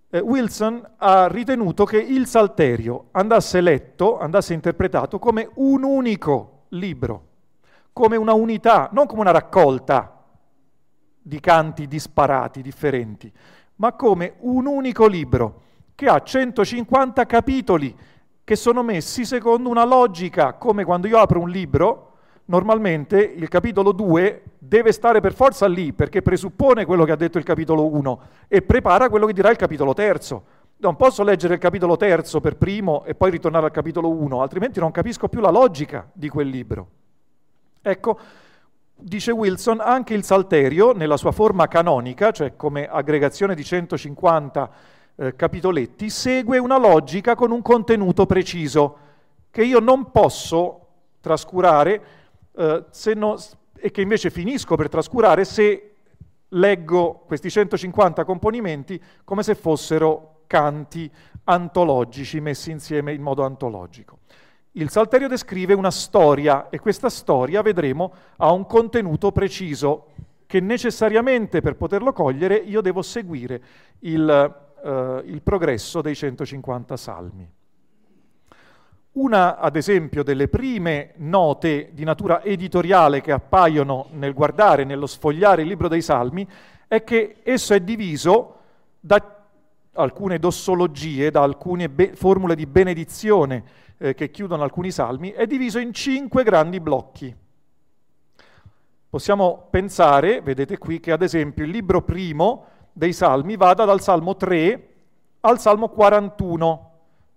eh, 0.10 0.20
Wilson 0.20 0.88
ha 0.98 1.28
ritenuto 1.28 1.86
che 1.86 1.98
il 1.98 2.26
Salterio 2.26 3.10
andasse 3.12 3.62
letto, 3.62 4.18
andasse 4.18 4.54
interpretato 4.54 5.20
come 5.20 5.50
un 5.56 5.84
unico 5.84 6.64
libro, 6.70 7.28
come 7.94 8.16
una 8.16 8.34
unità, 8.34 8.90
non 8.92 9.06
come 9.06 9.22
una 9.22 9.32
raccolta 9.32 10.19
di 11.30 11.40
canti 11.40 11.88
disparati, 11.88 12.62
differenti, 12.62 13.32
ma 13.76 13.94
come 13.94 14.34
un 14.40 14.66
unico 14.66 15.08
libro 15.08 15.62
che 15.94 16.08
ha 16.08 16.22
150 16.22 17.26
capitoli 17.26 17.96
che 18.44 18.56
sono 18.56 18.82
messi 18.82 19.26
secondo 19.26 19.70
una 19.70 19.86
logica, 19.86 20.54
come 20.54 20.84
quando 20.84 21.08
io 21.08 21.20
apro 21.20 21.40
un 21.40 21.50
libro, 21.50 22.14
normalmente 22.46 23.22
il 23.22 23.48
capitolo 23.48 23.92
2 23.92 24.44
deve 24.58 24.92
stare 24.92 25.22
per 25.22 25.34
forza 25.34 25.68
lì, 25.68 25.94
perché 25.94 26.24
presuppone 26.24 26.84
quello 26.84 27.04
che 27.06 27.12
ha 27.12 27.16
detto 27.16 27.38
il 27.38 27.44
capitolo 27.44 27.86
1 27.86 28.20
e 28.48 28.64
prepara 28.64 29.08
quello 29.08 29.28
che 29.28 29.34
dirà 29.34 29.52
il 29.52 29.56
capitolo 29.56 29.94
terzo. 29.94 30.44
Non 30.78 30.96
posso 30.96 31.22
leggere 31.24 31.54
il 31.54 31.60
capitolo 31.60 31.96
terzo 31.96 32.42
per 32.42 32.56
primo 32.56 33.04
e 33.04 33.14
poi 33.14 33.30
ritornare 33.30 33.66
al 33.66 33.72
capitolo 33.72 34.10
1, 34.10 34.42
altrimenti 34.42 34.80
non 34.80 34.90
capisco 34.90 35.30
più 35.30 35.42
la 35.42 35.52
logica 35.52 36.10
di 36.12 36.28
quel 36.28 36.48
libro. 36.48 36.88
Ecco, 37.84 38.20
dice 39.02 39.32
Wilson, 39.32 39.80
anche 39.80 40.14
il 40.14 40.24
Salterio, 40.24 40.94
nella 40.94 41.18
sua 41.18 41.32
forma 41.32 41.68
canonica, 41.68 42.32
cioè 42.32 42.56
come 42.56 42.88
aggregazione 42.88 43.56
di 43.56 43.64
150 43.64 44.72
eh, 45.16 45.36
capitoletti, 45.36 46.10
segue 46.10 46.58
una 46.58 46.78
logica 46.78 47.36
con 47.36 47.52
un 47.52 47.62
contenuto 47.62 48.26
preciso, 48.26 48.98
che 49.52 49.64
io 49.64 49.80
non 49.80 50.12
posso 50.12 50.88
trascurare 51.22 52.02
eh, 52.56 52.86
no, 53.16 53.38
e 53.78 53.92
che 53.92 54.02
invece 54.02 54.30
finisco 54.30 54.76
per 54.76 54.90
trascurare 54.90 55.46
se 55.46 55.96
leggo 56.50 57.24
questi 57.26 57.50
150 57.50 58.24
componimenti 58.24 59.02
come 59.24 59.44
se 59.44 59.56
fossero 59.56 60.42
canti 60.48 61.10
antologici 61.46 62.40
messi 62.40 62.72
insieme 62.72 63.14
in 63.14 63.22
modo 63.22 63.44
antologico. 63.44 64.19
Il 64.74 64.90
Salterio 64.90 65.28
descrive 65.28 65.74
una 65.74 65.90
storia 65.90 66.70
e 66.70 66.80
questa 66.80 67.10
storia, 67.10 67.62
vedremo, 67.64 68.14
ha 68.38 68.52
un 68.52 68.68
contenuto 68.68 69.32
preciso 69.32 70.08
che 70.46 70.60
necessariamente 70.60 71.62
per 71.62 71.76
poterlo 71.76 72.14
cogliere 72.14 72.56
io 72.56 72.82
devo 72.82 73.02
seguire 73.02 73.62
il, 74.00 74.56
uh, 74.82 74.90
il 75.26 75.42
progresso 75.42 76.02
dei 76.02 76.16
150 76.16 76.98
salmi. 76.98 77.50
Una, 79.12 79.58
ad 79.58 79.76
esempio, 79.76 80.24
delle 80.24 80.48
prime 80.48 81.14
note 81.18 81.90
di 81.94 82.04
natura 82.04 82.44
editoriale 82.44 83.22
che 83.22 83.32
appaiono 83.32 84.08
nel 84.12 84.34
guardare, 84.34 84.84
nello 84.84 85.08
sfogliare 85.08 85.64
il 85.64 85.68
libro 85.68 85.88
dei 85.88 86.02
Salmi, 86.02 86.48
è 86.88 87.04
che 87.04 87.38
esso 87.44 87.74
è 87.74 87.80
diviso 87.80 88.58
da 89.00 89.39
alcune 89.94 90.40
dossologie, 90.40 91.32
da 91.32 91.42
alcune 91.42 91.90
be- 91.90 92.16
formule 92.16 92.56
di 92.56 92.66
benedizione 92.66 93.64
eh, 93.98 94.14
che 94.14 94.32
chiudono 94.32 94.64
alcuni 94.64 94.92
salmi, 94.92 95.32
è 95.32 95.46
diviso 95.46 95.80
in 95.80 95.94
cinque 95.94 96.44
grandi 96.44 96.80
blocchi. 96.80 97.36
Possiamo 99.10 99.68
pensare, 99.70 100.42
vedete 100.42 100.78
qui, 100.78 101.00
che 101.00 101.12
ad 101.12 101.22
esempio 101.22 101.64
il 101.64 101.72
libro 101.72 102.02
primo 102.02 102.66
dei 102.94 103.14
salmi 103.14 103.58
vada 103.58 103.86
dal 103.86 104.02
salmo 104.02 104.36
3 104.36 104.88
al 105.42 105.60
salmo 105.60 105.90
41 105.90 106.90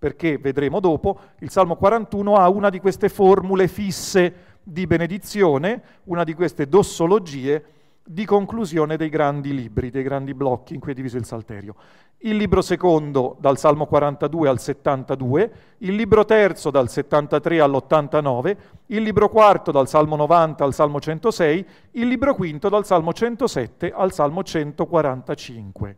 perché 0.03 0.37
vedremo 0.37 0.81
dopo, 0.81 1.17
il 1.39 1.49
Salmo 1.49 1.77
41 1.77 2.35
ha 2.35 2.49
una 2.49 2.69
di 2.69 2.81
queste 2.81 3.07
formule 3.07 3.69
fisse 3.69 4.57
di 4.61 4.85
benedizione, 4.85 5.81
una 6.05 6.25
di 6.25 6.33
queste 6.33 6.67
dossologie 6.67 7.63
di 8.05 8.25
conclusione 8.25 8.97
dei 8.97 9.09
grandi 9.09 9.53
libri, 9.53 9.89
dei 9.89 10.03
grandi 10.03 10.33
blocchi 10.33 10.73
in 10.73 10.79
cui 10.79 10.91
è 10.91 10.95
diviso 10.95 11.17
il 11.17 11.25
Salterio. 11.25 11.75
Il 12.17 12.35
libro 12.35 12.61
secondo 12.61 13.37
dal 13.39 13.57
Salmo 13.57 13.85
42 13.85 14.49
al 14.49 14.59
72, 14.59 15.51
il 15.79 15.95
libro 15.95 16.25
terzo 16.25 16.69
dal 16.69 16.89
73 16.89 17.59
all'89, 17.59 18.57
il 18.87 19.01
libro 19.01 19.29
quarto 19.29 19.71
dal 19.71 19.87
Salmo 19.87 20.15
90 20.15 20.63
al 20.63 20.73
Salmo 20.73 20.99
106, 20.99 21.65
il 21.91 22.07
libro 22.07 22.35
quinto 22.35 22.69
dal 22.69 22.85
Salmo 22.85 23.13
107 23.13 23.91
al 23.93 24.13
Salmo 24.13 24.43
145. 24.43 25.97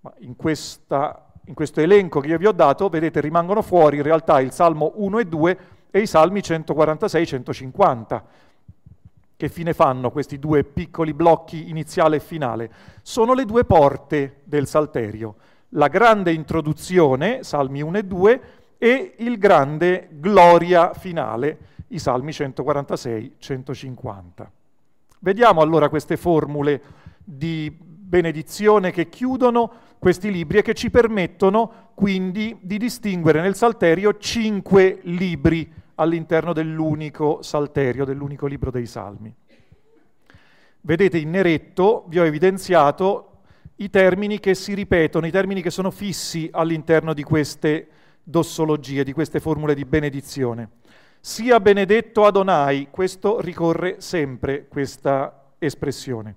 Ma 0.00 0.12
in 0.18 0.36
questa 0.36 1.20
in 1.46 1.54
questo 1.54 1.80
elenco 1.80 2.20
che 2.20 2.28
io 2.28 2.38
vi 2.38 2.46
ho 2.46 2.52
dato, 2.52 2.88
vedete, 2.88 3.20
rimangono 3.20 3.62
fuori 3.62 3.98
in 3.98 4.02
realtà 4.02 4.40
il 4.40 4.50
Salmo 4.50 4.92
1 4.96 5.18
e 5.20 5.24
2 5.26 5.58
e 5.90 6.00
i 6.00 6.06
Salmi 6.06 6.42
146 6.42 7.22
e 7.22 7.26
150. 7.26 8.24
Che 9.38 9.50
fine 9.50 9.74
fanno 9.74 10.10
questi 10.10 10.38
due 10.38 10.64
piccoli 10.64 11.12
blocchi 11.12 11.68
iniziale 11.68 12.16
e 12.16 12.20
finale? 12.20 12.70
Sono 13.02 13.34
le 13.34 13.44
due 13.44 13.66
porte 13.66 14.40
del 14.44 14.66
Salterio. 14.66 15.34
La 15.70 15.88
grande 15.88 16.32
introduzione, 16.32 17.42
Salmi 17.42 17.82
1 17.82 17.98
e 17.98 18.04
2, 18.04 18.40
e 18.78 19.14
il 19.18 19.36
grande 19.36 20.08
gloria 20.12 20.94
finale, 20.94 21.58
i 21.88 21.98
Salmi 21.98 22.30
146-150. 22.30 24.46
Vediamo 25.18 25.60
allora 25.60 25.90
queste 25.90 26.16
formule 26.16 26.80
di 27.22 27.70
benedizione 27.78 28.90
che 28.90 29.10
chiudono 29.10 29.70
questi 29.98 30.30
libri 30.30 30.56
e 30.58 30.62
che 30.62 30.72
ci 30.72 30.88
permettono 30.88 31.90
quindi 31.94 32.56
di 32.62 32.78
distinguere 32.78 33.42
nel 33.42 33.54
Salterio 33.54 34.16
cinque 34.16 35.00
libri 35.02 35.70
all'interno 35.96 36.52
dell'unico 36.52 37.42
Salterio, 37.42 38.04
dell'unico 38.04 38.46
libro 38.46 38.70
dei 38.70 38.86
Salmi. 38.86 39.34
Vedete 40.80 41.18
in 41.18 41.30
neretto 41.30 42.04
vi 42.08 42.18
ho 42.18 42.24
evidenziato 42.24 43.40
i 43.76 43.90
termini 43.90 44.38
che 44.38 44.54
si 44.54 44.72
ripetono, 44.74 45.26
i 45.26 45.30
termini 45.30 45.60
che 45.60 45.70
sono 45.70 45.90
fissi 45.90 46.48
all'interno 46.52 47.12
di 47.12 47.22
queste 47.22 47.88
dossologie, 48.22 49.04
di 49.04 49.12
queste 49.12 49.40
formule 49.40 49.74
di 49.74 49.84
benedizione. 49.84 50.70
Sia 51.20 51.60
benedetto 51.60 52.24
Adonai, 52.24 52.88
questo 52.90 53.40
ricorre 53.40 54.00
sempre, 54.00 54.66
questa 54.68 55.54
espressione. 55.58 56.36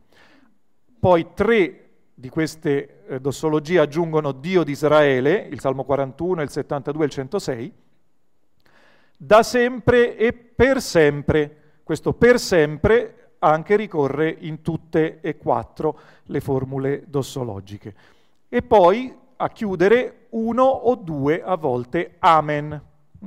Poi 1.00 1.28
tre 1.34 1.90
di 2.14 2.30
queste 2.30 3.06
eh, 3.08 3.20
dossologie 3.22 3.80
aggiungono 3.80 4.32
Dio 4.32 4.64
di 4.64 4.72
Israele, 4.72 5.48
il 5.50 5.60
Salmo 5.60 5.86
41, 5.86 6.42
il 6.42 6.50
72 6.50 7.04
e 7.04 7.06
il 7.06 7.12
106, 7.12 7.74
da 9.22 9.44
sempre 9.44 10.16
e 10.16 10.32
per 10.32 10.82
sempre. 10.82 11.58
Questo 11.84 12.14
per 12.14 12.40
sempre 12.40 13.34
anche 13.40 13.76
ricorre 13.76 14.30
in 14.30 14.62
tutte 14.62 15.20
e 15.20 15.36
quattro 15.36 16.00
le 16.26 16.40
formule 16.40 17.04
dossologiche. 17.06 17.94
E 18.48 18.62
poi 18.62 19.14
a 19.36 19.50
chiudere 19.50 20.28
uno 20.30 20.64
o 20.64 20.96
due 20.96 21.44
a 21.44 21.56
volte 21.56 22.16
Amen, 22.20 22.82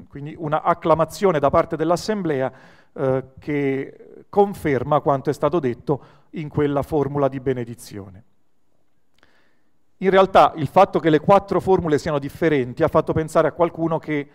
quindi 0.08 0.34
una 0.38 0.62
acclamazione 0.62 1.38
da 1.38 1.50
parte 1.50 1.76
dell'Assemblea 1.76 2.52
eh, 2.94 3.24
che 3.38 4.24
conferma 4.30 5.00
quanto 5.00 5.28
è 5.28 5.34
stato 5.34 5.58
detto 5.58 6.04
in 6.30 6.48
quella 6.48 6.82
formula 6.82 7.28
di 7.28 7.40
benedizione. 7.40 8.24
In 9.98 10.10
realtà 10.10 10.54
il 10.56 10.68
fatto 10.68 10.98
che 11.00 11.10
le 11.10 11.20
quattro 11.20 11.60
formule 11.60 11.98
siano 11.98 12.18
differenti 12.18 12.82
ha 12.82 12.88
fatto 12.88 13.12
pensare 13.12 13.48
a 13.48 13.52
qualcuno 13.52 13.98
che 13.98 14.28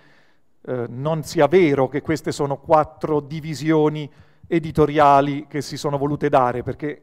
eh, 0.68 0.86
non 0.90 1.24
sia 1.24 1.48
vero 1.48 1.88
che 1.88 2.02
queste 2.02 2.34
sono 2.34 2.58
quattro 2.58 3.22
divisioni 3.22 4.10
editoriali 4.48 5.48
che 5.48 5.62
si 5.62 5.78
sono 5.78 5.98
volute 5.98 6.28
dare, 6.28 6.62
perché 6.62 7.02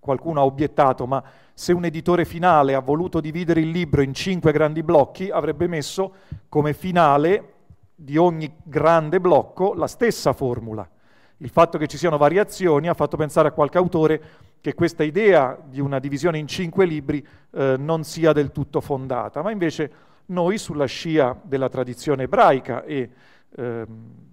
qualcuno 0.00 0.40
ha 0.40 0.44
obiettato, 0.44 1.06
ma 1.06 1.22
se 1.54 1.72
un 1.72 1.84
editore 1.84 2.24
finale 2.24 2.74
ha 2.74 2.80
voluto 2.80 3.20
dividere 3.20 3.60
il 3.60 3.70
libro 3.70 4.02
in 4.02 4.12
cinque 4.14 4.50
grandi 4.50 4.82
blocchi, 4.82 5.30
avrebbe 5.30 5.68
messo 5.68 6.14
come 6.48 6.72
finale 6.72 7.52
di 7.94 8.16
ogni 8.16 8.52
grande 8.64 9.20
blocco 9.20 9.74
la 9.74 9.86
stessa 9.86 10.32
formula. 10.32 10.88
Il 11.36 11.50
fatto 11.50 11.78
che 11.78 11.86
ci 11.86 11.96
siano 11.96 12.16
variazioni 12.16 12.88
ha 12.88 12.94
fatto 12.94 13.16
pensare 13.16 13.48
a 13.48 13.52
qualche 13.52 13.78
autore 13.78 14.22
che 14.60 14.74
questa 14.74 15.04
idea 15.04 15.56
di 15.64 15.80
una 15.80 16.00
divisione 16.00 16.38
in 16.38 16.48
cinque 16.48 16.84
libri 16.84 17.24
eh, 17.52 17.76
non 17.78 18.02
sia 18.02 18.32
del 18.32 18.50
tutto 18.50 18.80
fondata, 18.80 19.40
ma 19.40 19.52
invece 19.52 19.92
noi 20.26 20.58
sulla 20.58 20.86
scia 20.86 21.38
della 21.42 21.68
tradizione 21.68 22.24
ebraica 22.24 22.84
e 22.84 23.10
eh, 23.56 23.86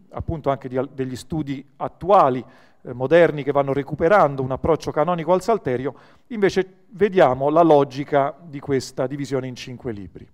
appunto 0.10 0.50
anche 0.50 0.68
di, 0.68 0.80
degli 0.94 1.16
studi 1.16 1.66
attuali, 1.78 2.44
eh, 2.84 2.94
moderni, 2.94 3.44
che 3.44 3.52
vanno 3.52 3.74
recuperando 3.74 4.42
un 4.42 4.52
approccio 4.52 4.92
canonico 4.92 5.34
al 5.34 5.42
Salterio, 5.42 5.94
invece 6.28 6.86
vediamo 6.90 7.50
la 7.50 7.62
logica 7.62 8.36
di 8.42 8.60
questa 8.60 9.08
divisione 9.08 9.48
in 9.48 9.56
cinque 9.56 9.92
libri. 9.92 10.28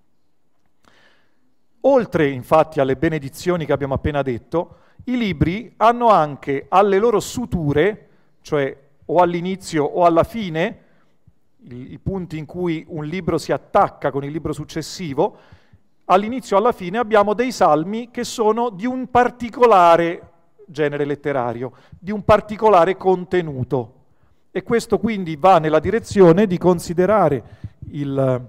Oltre 1.82 2.30
infatti 2.30 2.80
alle 2.80 2.96
benedizioni 2.96 3.66
che 3.66 3.72
abbiamo 3.72 3.94
appena 3.94 4.22
detto, 4.22 4.78
i 5.06 5.18
libri 5.18 5.74
hanno 5.78 6.10
anche 6.10 6.66
alle 6.70 6.98
loro 6.98 7.20
suture, 7.20 8.08
cioè 8.42 8.76
o 9.06 9.22
all'inizio 9.22 9.86
o 9.86 10.04
alla 10.04 10.24
fine, 10.24 10.86
i, 11.70 12.00
punti 12.02 12.38
in 12.38 12.46
cui 12.46 12.86
un 12.90 13.06
libro 13.06 13.38
si 13.38 13.52
attacca 13.52 14.12
con 14.12 14.24
il 14.24 14.32
libro 14.32 14.54
successivo, 14.54 15.38
all'inizio 16.06 16.56
o 16.56 16.60
alla 16.60 16.72
fine 16.72 16.98
abbiamo 16.98 17.34
dei 17.34 17.52
salmi 17.52 18.10
che 18.12 18.24
sono 18.24 18.70
di 18.70 18.86
un 18.86 19.10
particolare 19.10 20.32
genere 20.66 21.06
letterario, 21.06 21.72
di 21.98 22.12
un 22.12 22.24
particolare 22.24 22.98
contenuto. 22.98 23.94
E 24.52 24.64
questo 24.64 24.98
quindi 24.98 25.36
va 25.36 25.60
nella 25.60 25.80
direzione 25.80 26.48
di 26.48 26.58
considerare 26.58 27.44
il, 27.92 28.48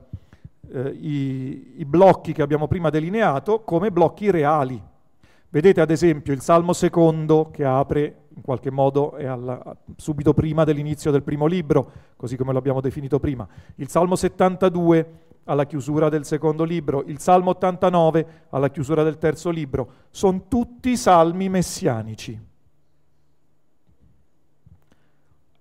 eh, 0.72 0.88
i, 0.88 1.74
i 1.76 1.84
blocchi 1.84 2.32
che 2.32 2.42
abbiamo 2.42 2.66
prima 2.66 2.90
delineato 2.90 3.60
come 3.60 3.90
blocchi 3.90 4.30
reali. 4.30 4.80
Vedete 5.50 5.80
ad 5.80 5.90
esempio 5.90 6.32
il 6.32 6.40
Salmo 6.40 6.72
secondo 6.72 7.50
che 7.50 7.64
apre 7.64 8.26
in 8.38 8.44
qualche 8.44 8.70
modo 8.70 9.16
è 9.16 9.26
alla, 9.26 9.76
subito 9.96 10.32
prima 10.32 10.62
dell'inizio 10.62 11.10
del 11.10 11.24
primo 11.24 11.46
libro, 11.46 11.90
così 12.16 12.36
come 12.36 12.52
lo 12.52 12.58
abbiamo 12.58 12.80
definito 12.80 13.18
prima. 13.18 13.46
Il 13.74 13.88
Salmo 13.88 14.14
72 14.14 15.12
alla 15.44 15.66
chiusura 15.66 16.08
del 16.08 16.24
secondo 16.24 16.62
libro, 16.62 17.02
il 17.06 17.18
Salmo 17.18 17.50
89 17.50 18.26
alla 18.50 18.70
chiusura 18.70 19.02
del 19.02 19.18
terzo 19.18 19.50
libro, 19.50 19.90
sono 20.10 20.44
tutti 20.46 20.96
salmi 20.96 21.48
messianici. 21.48 22.40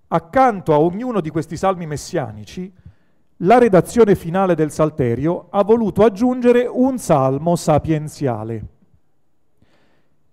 Accanto 0.10 0.74
a 0.74 0.80
ognuno 0.80 1.20
di 1.20 1.32
questi 1.32 1.58
salmi 1.58 1.88
messianici 1.88 2.72
la 3.42 3.58
redazione 3.58 4.16
finale 4.16 4.54
del 4.54 4.72
Salterio 4.72 5.48
ha 5.50 5.64
voluto 5.64 6.04
aggiungere 6.04 6.68
un 6.68 6.98
salmo 7.00 7.56
sapienziale 7.56 8.77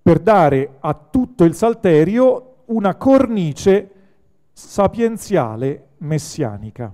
per 0.05 0.19
dare 0.19 0.77
a 0.81 0.93
tutto 0.93 1.45
il 1.45 1.55
Salterio 1.55 2.57
una 2.67 2.95
cornice 2.95 3.91
sapienziale 4.53 5.93
messianica. 6.01 6.93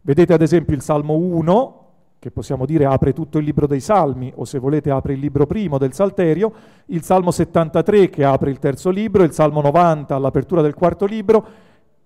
Vedete 0.00 0.32
ad 0.32 0.42
esempio 0.42 0.74
il 0.74 0.82
Salmo 0.82 1.14
1, 1.14 1.86
che 2.18 2.32
possiamo 2.32 2.66
dire 2.66 2.86
apre 2.86 3.12
tutto 3.12 3.38
il 3.38 3.44
libro 3.44 3.68
dei 3.68 3.78
Salmi, 3.78 4.32
o 4.34 4.44
se 4.44 4.58
volete 4.58 4.90
apre 4.90 5.12
il 5.12 5.20
libro 5.20 5.46
primo 5.46 5.78
del 5.78 5.92
Salterio, 5.92 6.52
il 6.86 7.04
Salmo 7.04 7.30
73 7.30 8.10
che 8.10 8.24
apre 8.24 8.50
il 8.50 8.58
terzo 8.58 8.90
libro, 8.90 9.22
il 9.22 9.30
Salmo 9.30 9.60
90 9.60 10.16
all'apertura 10.16 10.60
del 10.60 10.74
quarto 10.74 11.06
libro, 11.06 11.46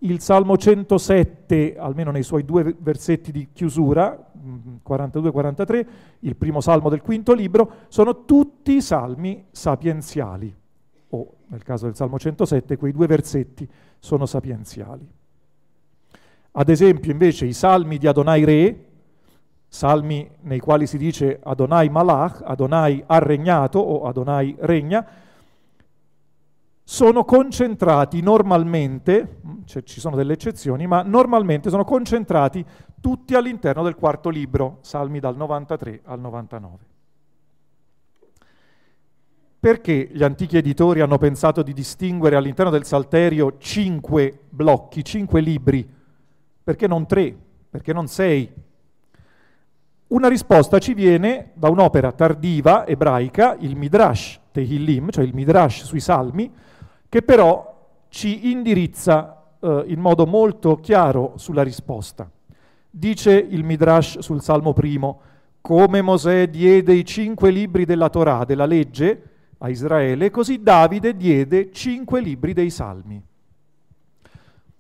il 0.04 0.20
Salmo 0.20 0.56
107, 0.56 1.76
almeno 1.78 2.10
nei 2.10 2.22
suoi 2.22 2.44
due 2.44 2.74
versetti 2.78 3.32
di 3.32 3.48
chiusura, 3.52 4.32
42-43, 4.86 5.76
mm, 5.76 5.90
il 6.20 6.36
primo 6.36 6.60
salmo 6.60 6.90
del 6.90 7.00
quinto 7.00 7.32
libro, 7.32 7.70
sono 7.88 8.24
tutti 8.24 8.80
salmi 8.82 9.46
sapienziali, 9.50 10.54
o 11.08 11.34
nel 11.46 11.62
caso 11.62 11.86
del 11.86 11.96
Salmo 11.96 12.18
107 12.18 12.76
quei 12.76 12.92
due 12.92 13.06
versetti 13.06 13.66
sono 13.98 14.26
sapienziali. 14.26 15.08
Ad 16.56 16.68
esempio 16.68 17.10
invece 17.10 17.46
i 17.46 17.54
salmi 17.54 17.96
di 17.96 18.06
Adonai 18.06 18.44
Re, 18.44 18.84
salmi 19.66 20.30
nei 20.42 20.60
quali 20.60 20.86
si 20.86 20.98
dice 20.98 21.40
Adonai 21.42 21.88
Malach, 21.88 22.42
Adonai 22.44 23.02
ha 23.06 23.18
regnato 23.18 23.78
o 23.78 24.06
Adonai 24.06 24.54
regna, 24.60 25.04
sono 26.86 27.24
concentrati 27.24 28.20
normalmente, 28.20 29.40
cioè 29.64 29.82
ci 29.84 30.00
sono 30.00 30.16
delle 30.16 30.34
eccezioni, 30.34 30.86
ma 30.86 31.02
normalmente 31.02 31.70
sono 31.70 31.82
concentrati 31.82 32.64
tutti 33.00 33.34
all'interno 33.34 33.82
del 33.82 33.94
quarto 33.94 34.28
libro, 34.28 34.78
salmi 34.82 35.18
dal 35.18 35.34
93 35.34 36.02
al 36.04 36.20
99. 36.20 36.76
Perché 39.58 40.10
gli 40.12 40.22
antichi 40.22 40.58
editori 40.58 41.00
hanno 41.00 41.16
pensato 41.16 41.62
di 41.62 41.72
distinguere 41.72 42.36
all'interno 42.36 42.70
del 42.70 42.84
Salterio 42.84 43.56
cinque 43.56 44.40
blocchi, 44.50 45.02
cinque 45.02 45.40
libri? 45.40 45.88
Perché 46.62 46.86
non 46.86 47.06
tre? 47.06 47.34
Perché 47.70 47.94
non 47.94 48.06
sei? 48.06 48.52
Una 50.08 50.28
risposta 50.28 50.78
ci 50.78 50.92
viene 50.92 51.52
da 51.54 51.70
un'opera 51.70 52.12
tardiva 52.12 52.86
ebraica, 52.86 53.56
il 53.58 53.74
Midrash 53.74 54.38
Tehillim, 54.52 55.08
cioè 55.08 55.24
il 55.24 55.34
Midrash 55.34 55.84
sui 55.84 56.00
Salmi, 56.00 56.52
che 57.14 57.22
però 57.22 58.02
ci 58.08 58.50
indirizza 58.50 59.44
eh, 59.60 59.84
in 59.86 60.00
modo 60.00 60.26
molto 60.26 60.80
chiaro 60.80 61.34
sulla 61.36 61.62
risposta. 61.62 62.28
Dice 62.90 63.32
il 63.34 63.62
Midrash 63.62 64.18
sul 64.18 64.42
Salmo 64.42 64.72
primo, 64.72 65.20
come 65.60 66.02
Mosè 66.02 66.48
diede 66.48 66.92
i 66.92 67.04
cinque 67.04 67.52
libri 67.52 67.84
della 67.84 68.08
Torah, 68.08 68.44
della 68.44 68.66
legge, 68.66 69.28
a 69.58 69.68
Israele, 69.68 70.32
così 70.32 70.60
Davide 70.60 71.16
diede 71.16 71.70
cinque 71.70 72.20
libri 72.20 72.52
dei 72.52 72.70
Salmi. 72.70 73.22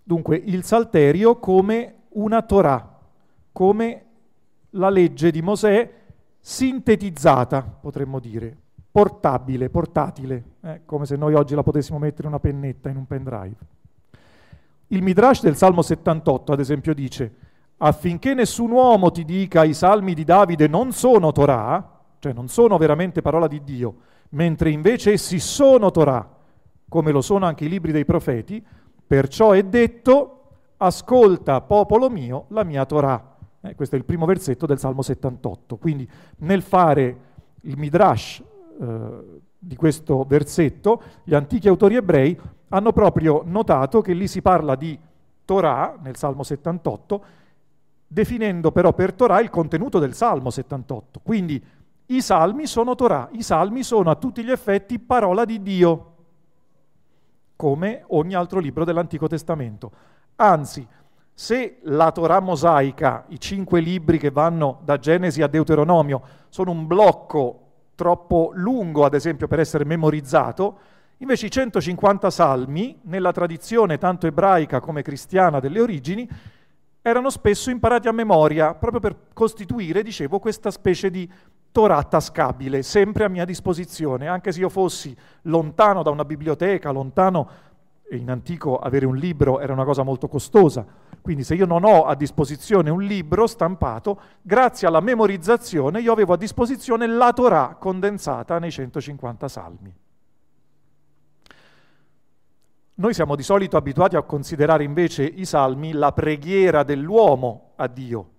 Dunque 0.02 0.36
il 0.36 0.64
Salterio 0.64 1.38
come 1.38 1.94
una 2.14 2.42
Torah, 2.42 2.98
come 3.52 4.04
la 4.70 4.90
legge 4.90 5.30
di 5.30 5.40
Mosè 5.40 5.88
sintetizzata, 6.40 7.62
potremmo 7.62 8.18
dire, 8.18 8.56
portabile, 8.90 9.70
portatile, 9.70 10.53
eh, 10.64 10.80
come 10.86 11.04
se 11.04 11.16
noi 11.16 11.34
oggi 11.34 11.54
la 11.54 11.62
potessimo 11.62 11.98
mettere 11.98 12.26
una 12.26 12.40
pennetta, 12.40 12.88
in 12.88 12.96
un 12.96 13.06
pendrive. 13.06 13.56
Il 14.88 15.02
Midrash 15.02 15.42
del 15.42 15.56
Salmo 15.56 15.82
78, 15.82 16.52
ad 16.52 16.60
esempio, 16.60 16.94
dice 16.94 17.32
affinché 17.76 18.34
nessun 18.34 18.70
uomo 18.70 19.10
ti 19.10 19.24
dica 19.24 19.64
i 19.64 19.74
salmi 19.74 20.14
di 20.14 20.24
Davide 20.24 20.68
non 20.68 20.92
sono 20.92 21.32
Torah, 21.32 22.00
cioè 22.18 22.32
non 22.32 22.48
sono 22.48 22.78
veramente 22.78 23.20
parola 23.20 23.46
di 23.46 23.62
Dio, 23.62 23.96
mentre 24.30 24.70
invece 24.70 25.12
essi 25.12 25.38
sono 25.38 25.90
Torah, 25.90 26.26
come 26.88 27.10
lo 27.10 27.20
sono 27.20 27.44
anche 27.44 27.64
i 27.64 27.68
libri 27.68 27.92
dei 27.92 28.04
profeti, 28.04 28.64
perciò 29.06 29.50
è 29.50 29.62
detto, 29.64 30.30
ascolta 30.78 31.60
popolo 31.60 32.08
mio 32.08 32.46
la 32.48 32.64
mia 32.64 32.86
Torah. 32.86 33.36
Eh, 33.60 33.74
questo 33.74 33.96
è 33.96 33.98
il 33.98 34.04
primo 34.04 34.24
versetto 34.24 34.64
del 34.64 34.78
Salmo 34.78 35.02
78. 35.02 35.76
Quindi 35.76 36.08
nel 36.38 36.62
fare 36.62 37.18
il 37.62 37.76
Midrash 37.76 38.42
eh, 38.80 39.40
di 39.66 39.76
questo 39.76 40.24
versetto, 40.24 41.02
gli 41.24 41.34
antichi 41.34 41.68
autori 41.68 41.96
ebrei 41.96 42.38
hanno 42.68 42.92
proprio 42.92 43.42
notato 43.44 44.00
che 44.00 44.12
lì 44.12 44.28
si 44.28 44.42
parla 44.42 44.74
di 44.74 44.98
Torah, 45.44 45.96
nel 46.02 46.16
Salmo 46.16 46.42
78, 46.42 47.24
definendo 48.06 48.72
però 48.72 48.92
per 48.92 49.12
Torah 49.14 49.40
il 49.40 49.50
contenuto 49.50 49.98
del 49.98 50.14
Salmo 50.14 50.50
78. 50.50 51.20
Quindi 51.22 51.62
i 52.06 52.20
salmi 52.20 52.66
sono 52.66 52.94
Torah, 52.94 53.28
i 53.32 53.42
salmi 53.42 53.82
sono 53.82 54.10
a 54.10 54.16
tutti 54.16 54.44
gli 54.44 54.50
effetti 54.50 54.98
parola 54.98 55.44
di 55.44 55.62
Dio, 55.62 56.12
come 57.56 58.04
ogni 58.08 58.34
altro 58.34 58.58
libro 58.60 58.84
dell'Antico 58.84 59.26
Testamento. 59.26 59.90
Anzi, 60.36 60.86
se 61.32 61.78
la 61.82 62.12
Torah 62.12 62.40
mosaica, 62.40 63.24
i 63.28 63.40
cinque 63.40 63.80
libri 63.80 64.18
che 64.18 64.30
vanno 64.30 64.80
da 64.84 64.98
Genesi 64.98 65.42
a 65.42 65.46
Deuteronomio, 65.46 66.22
sono 66.48 66.70
un 66.70 66.86
blocco 66.86 67.63
troppo 67.94 68.50
lungo, 68.54 69.04
ad 69.04 69.14
esempio, 69.14 69.46
per 69.46 69.60
essere 69.60 69.84
memorizzato, 69.84 70.78
invece 71.18 71.46
i 71.46 71.50
150 71.50 72.30
salmi, 72.30 72.98
nella 73.02 73.32
tradizione 73.32 73.98
tanto 73.98 74.26
ebraica 74.26 74.80
come 74.80 75.02
cristiana 75.02 75.60
delle 75.60 75.80
origini, 75.80 76.28
erano 77.02 77.30
spesso 77.30 77.70
imparati 77.70 78.08
a 78.08 78.12
memoria, 78.12 78.74
proprio 78.74 79.00
per 79.00 79.16
costituire, 79.32 80.02
dicevo, 80.02 80.38
questa 80.38 80.70
specie 80.70 81.10
di 81.10 81.30
Torah 81.70 82.02
tascabile, 82.02 82.82
sempre 82.82 83.24
a 83.24 83.28
mia 83.28 83.44
disposizione, 83.44 84.28
anche 84.28 84.52
se 84.52 84.60
io 84.60 84.68
fossi 84.68 85.14
lontano 85.42 86.02
da 86.02 86.10
una 86.10 86.24
biblioteca, 86.24 86.90
lontano, 86.90 87.48
in 88.10 88.30
antico 88.30 88.78
avere 88.78 89.06
un 89.06 89.16
libro 89.16 89.60
era 89.60 89.72
una 89.72 89.84
cosa 89.84 90.02
molto 90.02 90.28
costosa, 90.28 90.86
quindi 91.20 91.42
se 91.42 91.54
io 91.54 91.66
non 91.66 91.84
ho 91.84 92.04
a 92.04 92.14
disposizione 92.14 92.90
un 92.90 93.02
libro 93.02 93.46
stampato, 93.46 94.20
grazie 94.42 94.86
alla 94.86 95.00
memorizzazione 95.00 96.00
io 96.00 96.12
avevo 96.12 96.34
a 96.34 96.36
disposizione 96.36 97.06
la 97.06 97.32
Torah 97.32 97.76
condensata 97.78 98.58
nei 98.58 98.70
150 98.70 99.48
salmi. 99.48 99.94
Noi 102.96 103.12
siamo 103.12 103.34
di 103.34 103.42
solito 103.42 103.76
abituati 103.76 104.14
a 104.14 104.22
considerare 104.22 104.84
invece 104.84 105.24
i 105.24 105.44
salmi 105.44 105.92
la 105.92 106.12
preghiera 106.12 106.84
dell'uomo 106.84 107.72
a 107.76 107.88
Dio. 107.88 108.30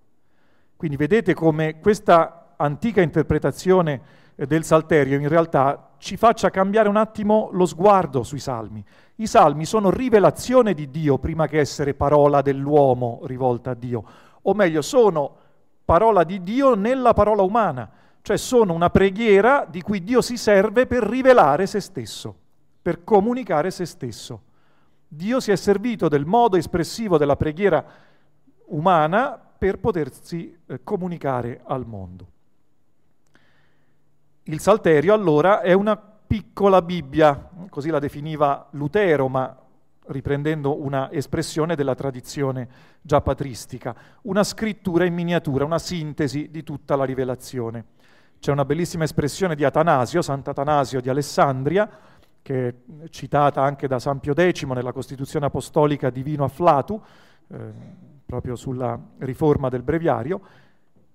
Quindi 0.78 0.96
vedete 0.96 1.34
come 1.34 1.80
questa 1.80 2.54
antica 2.56 3.02
interpretazione 3.02 4.02
del 4.36 4.64
Salterio 4.64 5.18
in 5.18 5.30
realtà 5.30 5.92
ci 5.98 6.18
faccia 6.18 6.50
cambiare 6.50 6.90
un 6.90 6.98
attimo 6.98 7.50
lo 7.54 7.66
sguardo 7.66 8.24
sui 8.24 8.40
salmi. 8.40 8.84
I 9.16 9.28
salmi 9.28 9.66
sono 9.66 9.90
rivelazione 9.90 10.74
di 10.74 10.90
Dio 10.90 11.18
prima 11.18 11.48
che 11.48 11.60
essere 11.60 11.94
parola 11.94 12.42
dell'uomo 12.42 13.22
rivolta 13.24 13.72
a 13.72 13.76
Dio, 13.76 14.04
o 14.42 14.54
meglio, 14.54 14.82
sono 14.82 15.38
parola 15.86 16.24
di 16.24 16.42
Dio 16.42 16.76
nella 16.76 17.14
parola 17.14 17.42
umana, 17.44 17.90
cioè 18.22 18.38
sono 18.38 18.74
una 18.74 18.90
preghiera 18.90 19.66
di 19.70 19.82
cui 19.82 20.04
Dio 20.04 20.22
si 20.22 20.38
serve 20.38 20.86
per 20.86 21.04
rivelare 21.04 21.66
se 21.66 21.80
stesso, 21.80 22.36
per 22.82 23.04
comunicare 23.04 23.72
se 23.72 23.86
stesso. 23.86 24.42
Dio 25.08 25.40
si 25.40 25.52
è 25.52 25.56
servito 25.56 26.10
del 26.10 26.26
modo 26.26 26.58
espressivo 26.58 27.18
della 27.18 27.38
preghiera 27.38 27.84
umana 28.68 29.40
per 29.58 29.80
potersi 29.80 30.56
eh, 30.66 30.84
comunicare 30.84 31.62
al 31.66 31.86
mondo. 31.86 32.28
Il 34.48 34.60
Salterio 34.60 35.16
allora 35.16 35.62
è 35.62 35.74
una 35.74 35.98
piccola 35.98 36.84
Bibbia, 36.84 37.50
così 37.68 37.90
la 37.90 37.98
definiva 37.98 38.68
Lutero, 38.74 39.28
ma 39.28 39.58
riprendendo 40.10 40.84
una 40.84 41.12
espressione 41.12 41.76
della 41.76 41.96
tradizione 41.96 42.68
già 43.02 43.22
patristica, 43.22 43.96
una 44.24 44.44
scrittura 44.44 45.04
in 45.06 45.16
miniatura, 45.16 45.66
una 45.66 45.80
sintesi 45.80 46.52
di 46.52 46.62
tutta 46.62 46.96
la 46.96 47.06
rivelazione. 47.06 47.86
C'è 48.38 48.52
una 48.52 48.66
bellissima 48.66 49.04
espressione 49.04 49.56
di 49.56 49.64
Atanasio, 49.64 50.22
Sant'Atanasio 50.22 51.02
di 51.02 51.10
Alessandria, 51.10 51.90
che 52.44 52.68
è 52.68 53.10
citata 53.10 53.64
anche 53.64 53.88
da 53.88 53.98
San 53.98 54.20
Pio 54.20 54.36
X 54.36 54.64
nella 54.66 54.94
Costituzione 54.94 55.48
Apostolica 55.48 56.12
Divino 56.12 56.44
Afflatu, 56.44 57.02
eh, 57.48 57.58
proprio 58.24 58.56
sulla 58.56 58.96
riforma 59.18 59.70
del 59.70 59.82
breviario, 59.82 60.40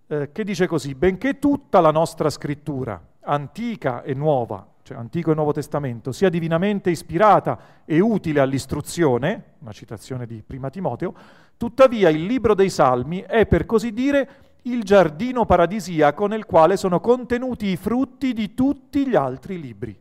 eh, 0.08 0.32
che 0.32 0.42
dice 0.42 0.66
così, 0.66 0.96
benché 0.96 1.38
tutta 1.38 1.78
la 1.78 1.92
nostra 1.92 2.28
scrittura, 2.28 3.00
antica 3.22 4.02
e 4.02 4.14
nuova, 4.14 4.66
cioè 4.82 4.96
Antico 4.96 5.30
e 5.30 5.34
Nuovo 5.34 5.52
Testamento, 5.52 6.12
sia 6.12 6.28
divinamente 6.28 6.90
ispirata 6.90 7.58
e 7.84 8.00
utile 8.00 8.40
all'istruzione, 8.40 9.54
una 9.58 9.72
citazione 9.72 10.26
di 10.26 10.42
Prima 10.46 10.70
Timoteo, 10.70 11.14
tuttavia 11.56 12.08
il 12.08 12.24
libro 12.24 12.54
dei 12.54 12.70
Salmi 12.70 13.20
è 13.20 13.46
per 13.46 13.66
così 13.66 13.92
dire 13.92 14.28
il 14.62 14.82
giardino 14.82 15.46
paradisiaco 15.46 16.26
nel 16.26 16.44
quale 16.44 16.76
sono 16.76 17.00
contenuti 17.00 17.66
i 17.66 17.76
frutti 17.76 18.32
di 18.32 18.54
tutti 18.54 19.06
gli 19.06 19.14
altri 19.14 19.60
libri. 19.60 19.98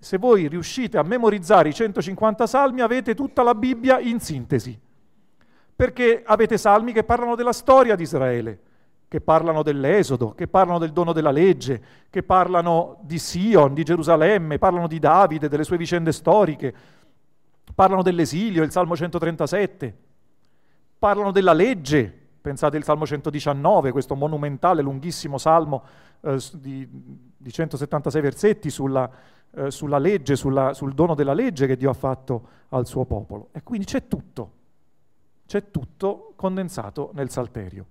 Se 0.00 0.16
voi 0.16 0.48
riuscite 0.48 0.96
a 0.96 1.02
memorizzare 1.02 1.68
i 1.68 1.74
150 1.74 2.46
salmi 2.46 2.80
avete 2.80 3.14
tutta 3.14 3.42
la 3.42 3.54
Bibbia 3.54 3.98
in 4.00 4.20
sintesi, 4.20 4.78
perché 5.76 6.22
avete 6.24 6.56
salmi 6.56 6.92
che 6.92 7.04
parlano 7.04 7.34
della 7.34 7.52
storia 7.52 7.94
di 7.94 8.02
Israele, 8.02 8.60
che 9.12 9.20
parlano 9.20 9.62
dell'Esodo, 9.62 10.30
che 10.30 10.48
parlano 10.48 10.78
del 10.78 10.90
dono 10.90 11.12
della 11.12 11.30
legge, 11.30 11.82
che 12.08 12.22
parlano 12.22 12.96
di 13.02 13.18
Sion, 13.18 13.74
di 13.74 13.82
Gerusalemme, 13.82 14.56
parlano 14.56 14.86
di 14.86 14.98
Davide, 14.98 15.50
delle 15.50 15.64
sue 15.64 15.76
vicende 15.76 16.12
storiche, 16.12 16.74
parlano 17.74 18.00
dell'esilio, 18.00 18.62
il 18.62 18.70
Salmo 18.70 18.96
137, 18.96 19.98
parlano 20.98 21.30
della 21.30 21.52
legge, 21.52 22.10
pensate 22.40 22.78
al 22.78 22.84
Salmo 22.84 23.04
119, 23.04 23.92
questo 23.92 24.14
monumentale, 24.14 24.80
lunghissimo 24.80 25.36
salmo 25.36 25.84
eh, 26.22 26.38
di, 26.54 26.88
di, 27.36 27.52
176 27.52 28.22
versetti 28.22 28.70
sulla, 28.70 29.10
eh, 29.54 29.70
sulla 29.70 29.98
legge, 29.98 30.36
sulla, 30.36 30.72
sul 30.72 30.94
dono 30.94 31.14
della 31.14 31.34
legge 31.34 31.66
che 31.66 31.76
Dio 31.76 31.90
ha 31.90 31.92
fatto 31.92 32.48
al 32.70 32.86
suo 32.86 33.04
popolo. 33.04 33.50
E 33.52 33.62
quindi 33.62 33.84
c'è 33.84 34.08
tutto, 34.08 34.52
c'è 35.44 35.70
tutto 35.70 36.32
condensato 36.34 37.10
nel 37.12 37.28
Salterio. 37.28 37.84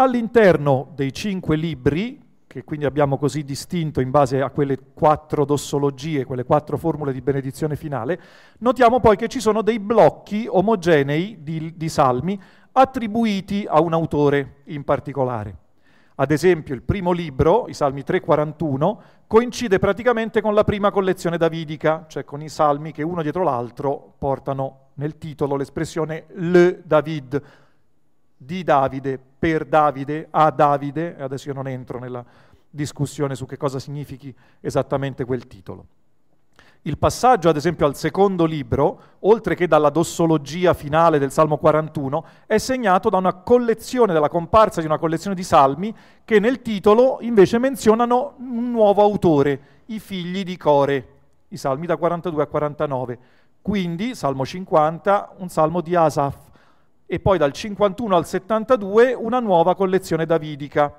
All'interno 0.00 0.92
dei 0.94 1.12
cinque 1.12 1.56
libri, 1.56 2.18
che 2.46 2.64
quindi 2.64 2.86
abbiamo 2.86 3.18
così 3.18 3.44
distinto 3.44 4.00
in 4.00 4.08
base 4.08 4.40
a 4.40 4.48
quelle 4.48 4.78
quattro 4.94 5.44
dossologie, 5.44 6.24
quelle 6.24 6.44
quattro 6.44 6.78
formule 6.78 7.12
di 7.12 7.20
benedizione 7.20 7.76
finale, 7.76 8.18
notiamo 8.60 8.98
poi 8.98 9.16
che 9.16 9.28
ci 9.28 9.40
sono 9.40 9.60
dei 9.60 9.78
blocchi 9.78 10.46
omogenei 10.48 11.42
di, 11.42 11.74
di 11.76 11.88
salmi 11.90 12.40
attribuiti 12.72 13.66
a 13.68 13.82
un 13.82 13.92
autore 13.92 14.62
in 14.68 14.84
particolare. 14.84 15.56
Ad 16.14 16.30
esempio, 16.30 16.74
il 16.74 16.82
primo 16.82 17.12
libro, 17.12 17.66
i 17.68 17.74
Salmi 17.74 18.02
341, 18.02 19.02
coincide 19.26 19.78
praticamente 19.78 20.40
con 20.40 20.54
la 20.54 20.64
prima 20.64 20.90
collezione 20.90 21.36
davidica, 21.36 22.06
cioè 22.08 22.24
con 22.24 22.40
i 22.40 22.48
salmi 22.48 22.92
che 22.92 23.02
uno 23.02 23.20
dietro 23.20 23.42
l'altro 23.42 24.14
portano 24.16 24.88
nel 24.94 25.18
titolo 25.18 25.56
l'espressione 25.56 26.24
Le 26.28 26.80
David, 26.86 27.42
di 28.42 28.64
Davide, 28.64 29.20
per 29.38 29.66
Davide, 29.66 30.28
a 30.30 30.50
Davide, 30.50 31.14
adesso 31.18 31.48
io 31.48 31.54
non 31.54 31.68
entro 31.68 31.98
nella 31.98 32.24
discussione 32.70 33.34
su 33.34 33.44
che 33.44 33.58
cosa 33.58 33.78
significhi 33.78 34.34
esattamente 34.60 35.26
quel 35.26 35.46
titolo. 35.46 35.84
Il 36.82 36.96
passaggio, 36.96 37.50
ad 37.50 37.56
esempio, 37.56 37.84
al 37.84 37.96
secondo 37.96 38.46
libro, 38.46 39.00
oltre 39.20 39.54
che 39.54 39.66
dalla 39.66 39.90
dossologia 39.90 40.72
finale 40.72 41.18
del 41.18 41.30
Salmo 41.30 41.58
41, 41.58 42.24
è 42.46 42.56
segnato 42.56 43.10
da 43.10 43.18
una 43.18 43.34
collezione, 43.34 44.14
dalla 44.14 44.30
comparsa 44.30 44.80
di 44.80 44.86
una 44.86 44.96
collezione 44.96 45.36
di 45.36 45.42
salmi 45.42 45.94
che 46.24 46.40
nel 46.40 46.62
titolo 46.62 47.18
invece 47.20 47.58
menzionano 47.58 48.36
un 48.38 48.70
nuovo 48.70 49.02
autore, 49.02 49.60
i 49.86 50.00
figli 50.00 50.44
di 50.44 50.56
Core, 50.56 51.08
i 51.48 51.58
salmi 51.58 51.84
da 51.84 51.98
42 51.98 52.42
a 52.42 52.46
49. 52.46 53.18
Quindi, 53.60 54.14
Salmo 54.14 54.46
50, 54.46 55.34
un 55.36 55.50
salmo 55.50 55.82
di 55.82 55.94
Asaf, 55.94 56.49
e 57.12 57.18
poi 57.18 57.38
dal 57.38 57.50
51 57.50 58.14
al 58.14 58.24
72 58.24 59.14
una 59.14 59.40
nuova 59.40 59.74
collezione 59.74 60.26
davidica, 60.26 60.94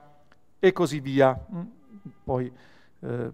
e 0.59 0.73
così 0.73 0.99
via. 0.99 1.33
Mm, 1.53 1.61
poi 2.25 2.51
eh, 2.99 3.31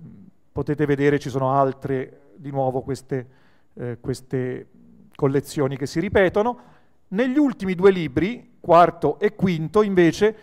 potete 0.51 0.85
vedere 0.85 1.17
ci 1.17 1.31
sono 1.31 1.51
altre 1.51 2.33
di 2.35 2.51
nuovo 2.51 2.81
queste, 2.81 3.27
eh, 3.73 3.97
queste 3.99 4.67
collezioni 5.15 5.75
che 5.75 5.87
si 5.87 5.99
ripetono. 5.99 6.59
Negli 7.07 7.39
ultimi 7.39 7.73
due 7.73 7.89
libri, 7.89 8.57
quarto 8.59 9.17
e 9.17 9.33
quinto, 9.33 9.81
invece, 9.81 10.35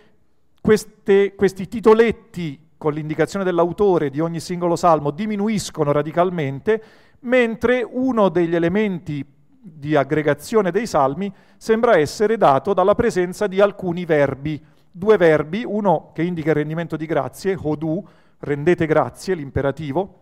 queste, 0.61 1.37
questi 1.37 1.69
titoletti 1.69 2.71
con 2.77 2.95
l'indicazione 2.95 3.45
dell'autore 3.45 4.11
di 4.11 4.19
ogni 4.19 4.41
singolo 4.41 4.75
salmo 4.75 5.13
diminuiscono 5.13 5.93
radicalmente, 5.93 6.83
mentre 7.21 7.87
uno 7.89 8.29
degli 8.29 8.57
elementi 8.57 9.25
di 9.67 9.97
aggregazione 9.97 10.71
dei 10.71 10.87
salmi 10.87 11.33
sembra 11.57 11.97
essere 11.97 12.37
dato 12.37 12.75
dalla 12.75 12.95
presenza 12.95 13.47
di 13.47 13.63
alcuni 13.63 14.05
verbi, 14.05 14.63
due 14.91 15.17
verbi, 15.17 15.65
uno 15.67 16.11
che 16.13 16.23
indica 16.23 16.51
il 16.51 16.57
rendimento 16.57 16.97
di 16.97 17.07
grazie, 17.07 17.57
hodu, 17.61 18.07
rendete 18.41 18.85
grazie, 18.85 19.35
l'imperativo, 19.35 20.19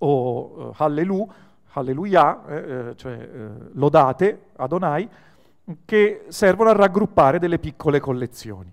o 0.00 0.68
uh, 0.68 0.74
hallelu, 0.76 1.32
halleluia, 1.72 2.46
eh, 2.46 2.56
eh, 2.56 2.96
cioè 2.96 3.12
eh, 3.12 3.48
lodate 3.72 4.48
Adonai, 4.56 5.08
che 5.86 6.26
servono 6.28 6.68
a 6.68 6.74
raggruppare 6.74 7.38
delle 7.38 7.58
piccole 7.58 8.00
collezioni. 8.00 8.70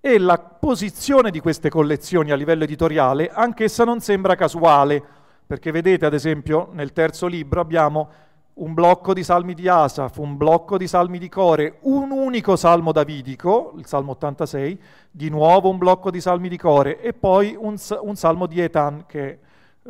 E 0.00 0.18
la 0.18 0.38
posizione 0.38 1.30
di 1.30 1.38
queste 1.38 1.68
collezioni 1.68 2.30
a 2.32 2.36
livello 2.36 2.64
editoriale, 2.64 3.28
anch'essa 3.28 3.84
non 3.84 4.00
sembra 4.00 4.34
casuale, 4.34 5.20
perché 5.46 5.70
vedete 5.70 6.06
ad 6.06 6.14
esempio 6.14 6.68
nel 6.72 6.92
terzo 6.92 7.26
libro 7.26 7.60
abbiamo 7.60 8.08
un 8.54 8.74
blocco 8.74 9.14
di 9.14 9.24
salmi 9.24 9.54
di 9.54 9.66
Asaf, 9.66 10.18
un 10.18 10.36
blocco 10.36 10.76
di 10.76 10.86
salmi 10.86 11.18
di 11.18 11.28
Core, 11.28 11.78
un 11.82 12.10
unico 12.10 12.56
salmo 12.56 12.92
davidico, 12.92 13.72
il 13.76 13.86
salmo 13.86 14.12
86, 14.12 14.80
di 15.10 15.30
nuovo 15.30 15.70
un 15.70 15.78
blocco 15.78 16.10
di 16.10 16.20
salmi 16.20 16.48
di 16.48 16.58
Core 16.58 17.00
e 17.00 17.14
poi 17.14 17.56
un, 17.58 17.76
un 18.02 18.16
salmo 18.16 18.46
di 18.46 18.60
Etan 18.60 19.04
che 19.06 19.30
è 19.30 19.38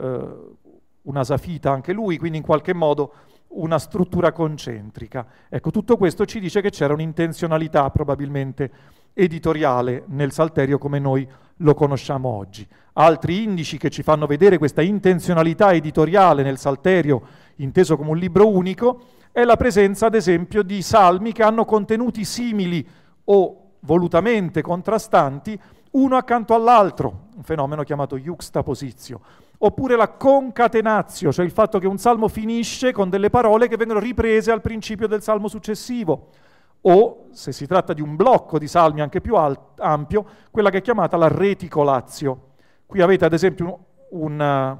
eh, 0.01 0.29
una 1.03 1.25
safita 1.25 1.73
anche 1.73 1.93
lui, 1.93 2.19
quindi 2.19 2.39
in 2.39 2.45
qualche 2.45 2.73
modo 2.73 3.13
una 3.49 3.79
struttura 3.79 4.33
concentrica. 4.33 5.27
Ecco, 5.49 5.71
tutto 5.71 5.97
questo 5.97 6.25
ci 6.25 6.39
dice 6.39 6.61
che 6.61 6.71
c'era 6.71 6.93
un'intenzionalità 6.95 7.91
probabilmente 7.91 8.71
editoriale 9.15 10.05
nel 10.07 10.33
Salterio 10.33 10.79
come 10.79 10.99
noi 10.99 11.29
lo 11.63 11.75
conosciamo 11.75 12.29
oggi. 12.29 12.67
Altri 12.95 13.43
indici 13.43 13.79
che 13.79 13.91
ci 13.91 14.03
fanno 14.03 14.27
vedere 14.27 14.59
questa 14.59 14.83
intenzionalità 14.83 15.73
editoriale 15.73 16.43
nel 16.43 16.59
Salterio, 16.59 17.23
inteso 17.57 17.97
come 17.97 18.11
un 18.11 18.19
libro 18.19 18.49
unico, 18.49 19.01
è 19.33 19.45
la 19.45 19.57
presenza, 19.57 20.07
ad 20.07 20.15
esempio, 20.15 20.63
di 20.63 20.83
salmi 20.83 21.33
che 21.33 21.43
hanno 21.43 21.65
contenuti 21.65 22.25
simili 22.25 22.87
o 23.25 23.57
volutamente 23.81 24.61
contrastanti 24.61 25.59
uno 25.93 26.17
accanto 26.17 26.55
all'altro, 26.55 27.29
un 27.37 27.43
fenomeno 27.43 27.83
chiamato 27.83 28.19
juxtaposizio, 28.19 29.21
oppure 29.59 29.97
la 29.97 30.09
concatenazio, 30.09 31.33
cioè 31.33 31.45
il 31.45 31.51
fatto 31.51 31.79
che 31.79 31.87
un 31.87 31.99
salmo 31.99 32.29
finisce 32.29 32.93
con 32.93 33.11
delle 33.11 33.31
parole 33.31 33.69
che 33.69 33.77
vengono 33.77 34.01
riprese 34.01 34.51
al 34.51 34.61
principio 34.61 35.07
del 35.07 35.23
salmo 35.23 35.49
successivo, 35.49 36.29
o, 36.83 37.27
se 37.31 37.53
si 37.53 37.67
tratta 37.67 37.93
di 37.93 38.01
un 38.01 38.17
blocco 38.17 38.59
di 38.59 38.69
salmi 38.69 39.01
anche 39.01 39.21
più 39.21 39.37
alt- 39.37 39.81
ampio, 39.81 40.25
quella 40.51 40.71
che 40.71 40.79
è 40.79 40.83
chiamata 40.83 41.17
la 41.17 41.29
reticolazio. 41.29 42.51
Qui 42.87 43.01
avete 43.01 43.25
ad 43.25 43.33
esempio 43.33 43.85
un, 44.11 44.41
un 44.41 44.79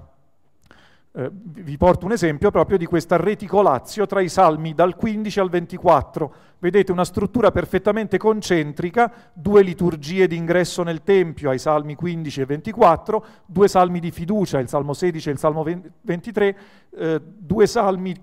eh, 1.15 1.29
vi 1.31 1.77
porto 1.77 2.07
un 2.07 2.13
esempio 2.13 2.51
proprio 2.51 2.79
di 2.79 2.87
questa 2.87 3.17
reticolazio 3.17 4.07
tra 4.07 4.23
i 4.23 4.31
salmi 4.31 4.73
dal 4.73 4.97
15 4.97 5.41
al 5.41 5.51
24. 5.51 6.35
Vedete 6.59 6.91
una 6.91 7.05
struttura 7.05 7.51
perfettamente 7.51 8.17
concentrica, 8.17 9.13
due 9.35 9.63
liturgie 9.63 10.27
di 10.27 10.37
ingresso 10.37 10.83
nel 10.83 11.03
Tempio 11.03 11.51
ai 11.51 11.59
salmi 11.59 11.97
15 11.97 12.41
e 12.41 12.47
24, 12.47 13.27
due 13.45 13.69
salmi 13.69 14.01
di 14.01 14.11
fiducia, 14.11 14.59
il 14.59 14.69
salmo 14.69 14.95
16 14.95 15.29
e 15.29 15.33
il 15.33 15.39
salmo 15.39 15.63
23, 16.01 16.59
eh, 16.97 17.21
due 17.23 17.67
salmi 17.67 18.15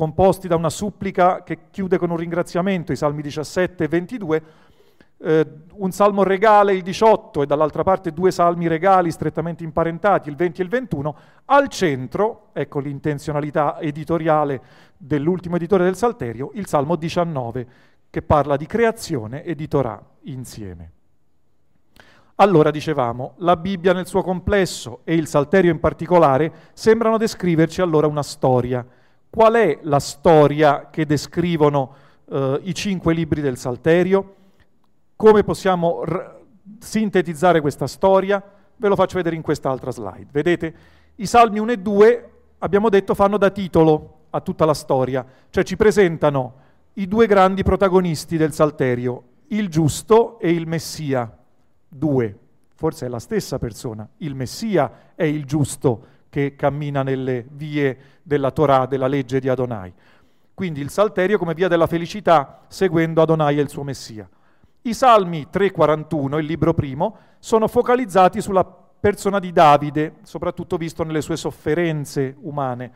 composti 0.00 0.48
da 0.48 0.56
una 0.56 0.70
supplica 0.70 1.42
che 1.42 1.68
chiude 1.70 1.98
con 1.98 2.08
un 2.08 2.16
ringraziamento, 2.16 2.90
i 2.90 2.96
salmi 2.96 3.20
17 3.20 3.84
e 3.84 3.88
22, 3.88 4.42
eh, 5.18 5.46
un 5.74 5.92
salmo 5.92 6.22
regale 6.22 6.72
il 6.72 6.80
18 6.80 7.42
e 7.42 7.46
dall'altra 7.46 7.82
parte 7.82 8.10
due 8.10 8.30
salmi 8.30 8.66
regali 8.66 9.10
strettamente 9.10 9.62
imparentati, 9.62 10.30
il 10.30 10.36
20 10.36 10.58
e 10.58 10.64
il 10.64 10.70
21, 10.70 11.16
al 11.44 11.68
centro, 11.68 12.46
ecco 12.54 12.78
l'intenzionalità 12.78 13.78
editoriale 13.78 14.62
dell'ultimo 14.96 15.56
editore 15.56 15.84
del 15.84 15.96
Salterio, 15.96 16.50
il 16.54 16.66
salmo 16.66 16.96
19 16.96 17.66
che 18.08 18.22
parla 18.22 18.56
di 18.56 18.64
creazione 18.64 19.42
e 19.44 19.54
di 19.54 19.68
Torah 19.68 20.02
insieme. 20.22 20.92
Allora 22.36 22.70
dicevamo, 22.70 23.34
la 23.40 23.54
Bibbia 23.54 23.92
nel 23.92 24.06
suo 24.06 24.22
complesso 24.22 25.00
e 25.04 25.14
il 25.14 25.26
Salterio 25.26 25.70
in 25.70 25.78
particolare 25.78 26.70
sembrano 26.72 27.18
descriverci 27.18 27.82
allora 27.82 28.06
una 28.06 28.22
storia. 28.22 28.82
Qual 29.30 29.54
è 29.54 29.78
la 29.82 30.00
storia 30.00 30.88
che 30.90 31.06
descrivono 31.06 31.94
eh, 32.28 32.60
i 32.64 32.74
cinque 32.74 33.14
libri 33.14 33.40
del 33.40 33.56
Salterio? 33.56 34.34
Come 35.14 35.44
possiamo 35.44 36.02
r- 36.04 36.40
sintetizzare 36.80 37.60
questa 37.60 37.86
storia? 37.86 38.42
Ve 38.74 38.88
lo 38.88 38.96
faccio 38.96 39.18
vedere 39.18 39.36
in 39.36 39.42
quest'altra 39.42 39.92
slide. 39.92 40.26
Vedete, 40.32 40.74
i 41.14 41.26
Salmi 41.26 41.60
1 41.60 41.70
e 41.70 41.76
2, 41.76 42.30
abbiamo 42.58 42.88
detto, 42.88 43.14
fanno 43.14 43.38
da 43.38 43.50
titolo 43.50 44.22
a 44.30 44.40
tutta 44.40 44.64
la 44.64 44.74
storia, 44.74 45.24
cioè 45.50 45.62
ci 45.62 45.76
presentano 45.76 46.54
i 46.94 47.06
due 47.06 47.26
grandi 47.28 47.62
protagonisti 47.62 48.36
del 48.36 48.52
Salterio, 48.52 49.22
il 49.48 49.68
giusto 49.68 50.40
e 50.40 50.50
il 50.50 50.66
Messia. 50.66 51.38
Due, 51.86 52.38
forse 52.74 53.06
è 53.06 53.08
la 53.08 53.20
stessa 53.20 53.60
persona. 53.60 54.08
Il 54.18 54.34
Messia 54.34 55.12
è 55.14 55.22
il 55.22 55.44
giusto 55.44 56.18
che 56.30 56.54
cammina 56.56 57.02
nelle 57.02 57.44
vie 57.50 57.98
della 58.22 58.50
Torah, 58.52 58.86
della 58.86 59.08
legge 59.08 59.40
di 59.40 59.48
Adonai. 59.48 59.92
Quindi 60.54 60.80
il 60.80 60.90
Salterio 60.90 61.36
come 61.36 61.54
via 61.54 61.68
della 61.68 61.86
felicità, 61.86 62.60
seguendo 62.68 63.20
Adonai 63.20 63.58
e 63.58 63.62
il 63.62 63.68
suo 63.68 63.82
Messia. 63.82 64.28
I 64.82 64.94
Salmi 64.94 65.48
3:41, 65.50 66.38
il 66.38 66.46
libro 66.46 66.72
primo, 66.72 67.16
sono 67.38 67.68
focalizzati 67.68 68.40
sulla 68.40 68.64
persona 68.64 69.38
di 69.38 69.52
Davide, 69.52 70.16
soprattutto 70.22 70.76
visto 70.76 71.02
nelle 71.02 71.20
sue 71.20 71.36
sofferenze 71.36 72.36
umane. 72.40 72.92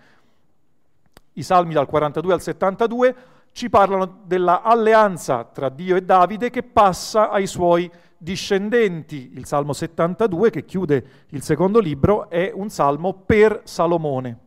I 1.35 1.43
Salmi 1.43 1.75
dal 1.75 1.87
42 1.87 2.33
al 2.33 2.41
72 2.41 3.17
ci 3.55 3.71
parlano 3.71 4.23
dell'alleanza 4.25 5.45
tra 5.45 5.69
Dio 5.69 5.95
e 5.95 6.03
Davide 6.03 6.51
che 6.51 6.65
passa 6.65 7.31
ai 7.31 7.47
suoi 7.47 7.89
discendenti. 8.19 9.31
Il 9.35 9.47
Salmo 9.47 9.73
72, 9.73 10.51
che 10.51 10.65
chiude 10.65 11.07
il 11.29 11.41
secondo 11.41 11.79
libro, 11.79 12.29
è 12.29 12.51
un 12.53 12.69
salmo 12.69 13.13
per 13.13 13.61
Salomone. 13.63 14.39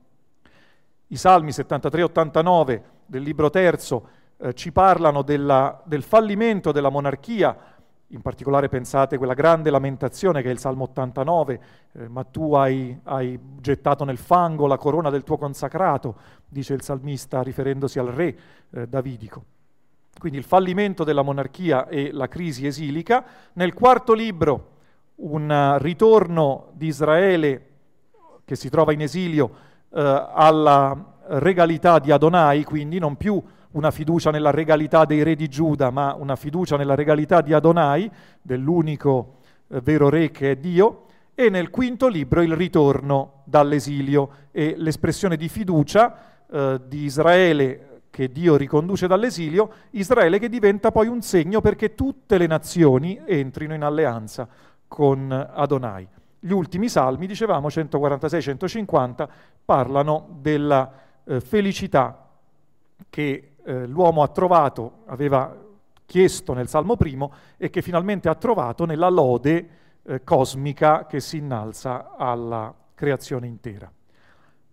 I 1.07 1.15
Salmi 1.15 1.53
73 1.53 2.01
e 2.01 2.03
89 2.03 2.83
del 3.05 3.21
libro 3.21 3.49
terzo 3.49 4.09
eh, 4.39 4.53
ci 4.53 4.73
parlano 4.73 5.21
della, 5.21 5.81
del 5.85 6.03
fallimento 6.03 6.73
della 6.73 6.89
monarchia, 6.89 7.57
in 8.11 8.21
particolare 8.21 8.69
pensate 8.69 9.17
quella 9.17 9.33
grande 9.33 9.69
lamentazione 9.69 10.41
che 10.41 10.47
è 10.47 10.51
il 10.51 10.59
Salmo 10.59 10.83
89, 10.83 11.61
eh, 11.91 12.07
ma 12.07 12.23
tu 12.23 12.53
hai, 12.53 12.97
hai, 13.03 13.37
gettato 13.59 14.05
nel 14.05 14.17
fango 14.17 14.65
la 14.67 14.77
corona 14.77 15.09
del 15.09 15.23
tuo 15.23 15.37
consacrato, 15.37 16.15
dice 16.47 16.73
il 16.73 16.81
salmista 16.81 17.41
riferendosi 17.41 17.99
al 17.99 18.07
re 18.07 18.37
eh, 18.71 18.87
davidico. 18.87 19.43
Quindi 20.17 20.37
il 20.37 20.45
fallimento 20.45 21.03
della 21.03 21.21
monarchia 21.21 21.87
e 21.87 22.11
la 22.11 22.27
crisi 22.27 22.65
esilica. 22.65 23.23
Nel 23.53 23.73
quarto 23.73 24.13
libro 24.13 24.75
un 25.15 25.77
ritorno 25.79 26.69
di 26.73 26.87
Israele 26.87 27.65
che 28.45 28.55
si 28.55 28.69
trova 28.69 28.93
in 28.93 29.01
esilio 29.01 29.51
eh, 29.89 30.27
alla 30.33 31.15
regalità 31.27 31.99
di 31.99 32.11
Adonai, 32.11 32.63
quindi 32.63 32.97
non 32.97 33.15
più 33.15 33.43
una 33.77 33.91
fiducia 33.91 34.31
nella 34.31 34.49
regalità 34.49 35.05
dei 35.05 35.21
re 35.21 35.35
di 35.35 35.47
Giuda, 35.47 35.91
ma 35.91 36.15
una 36.15 36.35
fiducia 36.35 36.77
nella 36.77 36.95
regalità 36.95 37.41
di 37.41 37.53
Adonai, 37.53 38.09
dell'unico 38.41 39.35
eh, 39.67 39.79
vero 39.81 40.09
re 40.09 40.31
che 40.31 40.51
è 40.51 40.55
Dio, 40.55 41.03
e 41.35 41.49
nel 41.49 41.69
quinto 41.69 42.07
libro 42.07 42.41
il 42.41 42.55
ritorno 42.55 43.43
dall'esilio 43.43 44.29
e 44.51 44.73
l'espressione 44.77 45.37
di 45.37 45.47
fiducia 45.47 46.17
eh, 46.49 46.81
di 46.87 47.03
Israele 47.03 48.01
che 48.09 48.31
Dio 48.31 48.55
riconduce 48.55 49.05
dall'esilio, 49.05 49.71
Israele 49.91 50.39
che 50.39 50.49
diventa 50.49 50.91
poi 50.91 51.05
un 51.05 51.21
segno 51.21 51.61
perché 51.61 51.93
tutte 51.93 52.39
le 52.39 52.47
nazioni 52.47 53.21
entrino 53.23 53.75
in 53.75 53.83
alleanza 53.83 54.47
con 54.87 55.31
Adonai. 55.31 56.07
Gli 56.39 56.51
ultimi 56.51 56.89
salmi, 56.89 57.27
dicevamo 57.27 57.67
146-150, 57.67 59.27
parlano 59.63 60.29
della 60.39 60.91
eh, 61.25 61.39
felicità 61.39 62.27
che 63.09 63.56
eh, 63.67 63.85
l'uomo 63.85 64.23
ha 64.23 64.29
trovato, 64.29 64.99
aveva 65.07 65.65
chiesto 66.05 66.53
nel 66.53 66.69
Salmo 66.69 66.95
primo 66.95 67.33
e 67.57 67.69
che 67.69 67.81
finalmente 67.81 68.29
ha 68.29 68.35
trovato 68.35 68.85
nella 68.85 69.09
lode 69.09 69.69
eh, 70.03 70.23
cosmica 70.23 71.05
che 71.05 71.19
si 71.19 71.37
innalza 71.37 72.15
alla 72.15 72.73
creazione 72.95 73.45
intera. 73.45 73.91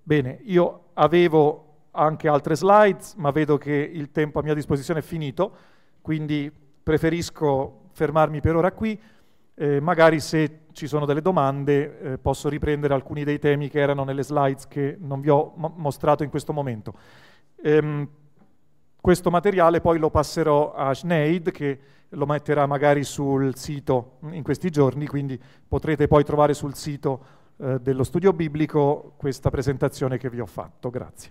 Bene, 0.01 0.39
io 0.45 0.91
avevo 0.93 1.63
anche 1.91 2.29
altre 2.29 2.55
slides, 2.55 3.15
ma 3.15 3.33
vedo 3.33 3.59
che 3.59 3.73
il 3.73 4.13
tempo 4.13 4.39
a 4.39 4.43
mia 4.43 4.55
disposizione 4.55 5.01
è 5.01 5.03
finito, 5.03 5.57
quindi 6.01 6.53
preferisco 6.83 7.89
fermarmi 7.93 8.41
per 8.41 8.55
ora 8.55 8.71
qui. 8.71 9.01
Eh, 9.57 9.81
magari 9.81 10.21
se 10.21 10.61
ci 10.73 10.87
sono 10.87 11.05
delle 11.05 11.21
domande 11.21 11.99
eh, 12.01 12.19
posso 12.19 12.49
riprendere 12.49 12.95
alcuni 12.95 13.25
dei 13.25 13.39
temi 13.39 13.69
che 13.69 13.81
erano 13.81 14.05
nelle 14.05 14.23
slides 14.23 14.67
che 14.69 14.97
non 15.01 15.21
vi 15.21 15.31
ho 15.31 15.53
mo- 15.57 15.73
mostrato 15.77 16.23
in 16.23 16.31
questo 16.31 16.53
momento. 16.53 16.95
Ehm, 17.63 18.09
questo 19.05 19.29
materiale 19.31 19.83
poi 19.83 19.99
lo 19.99 20.09
passerò 20.09 20.73
a 20.73 20.95
Schneid 20.95 21.51
che 21.51 21.79
lo 22.09 22.25
metterà 22.25 22.65
magari 22.65 23.05
sul 23.05 23.55
sito 23.55 24.13
in 24.31 24.43
questi 24.43 24.71
giorni, 24.71 25.07
quindi 25.07 25.39
potrete 25.69 26.09
poi 26.09 26.25
trovare 26.25 26.55
sul 26.55 26.75
sito 26.75 27.25
eh, 27.59 27.81
dello 27.81 28.03
studio 28.03 28.33
biblico 28.33 29.13
questa 29.19 29.51
presentazione 29.51 30.17
che 30.17 30.31
vi 30.31 30.41
ho 30.41 30.47
fatto. 30.47 30.89
Grazie. 30.89 31.31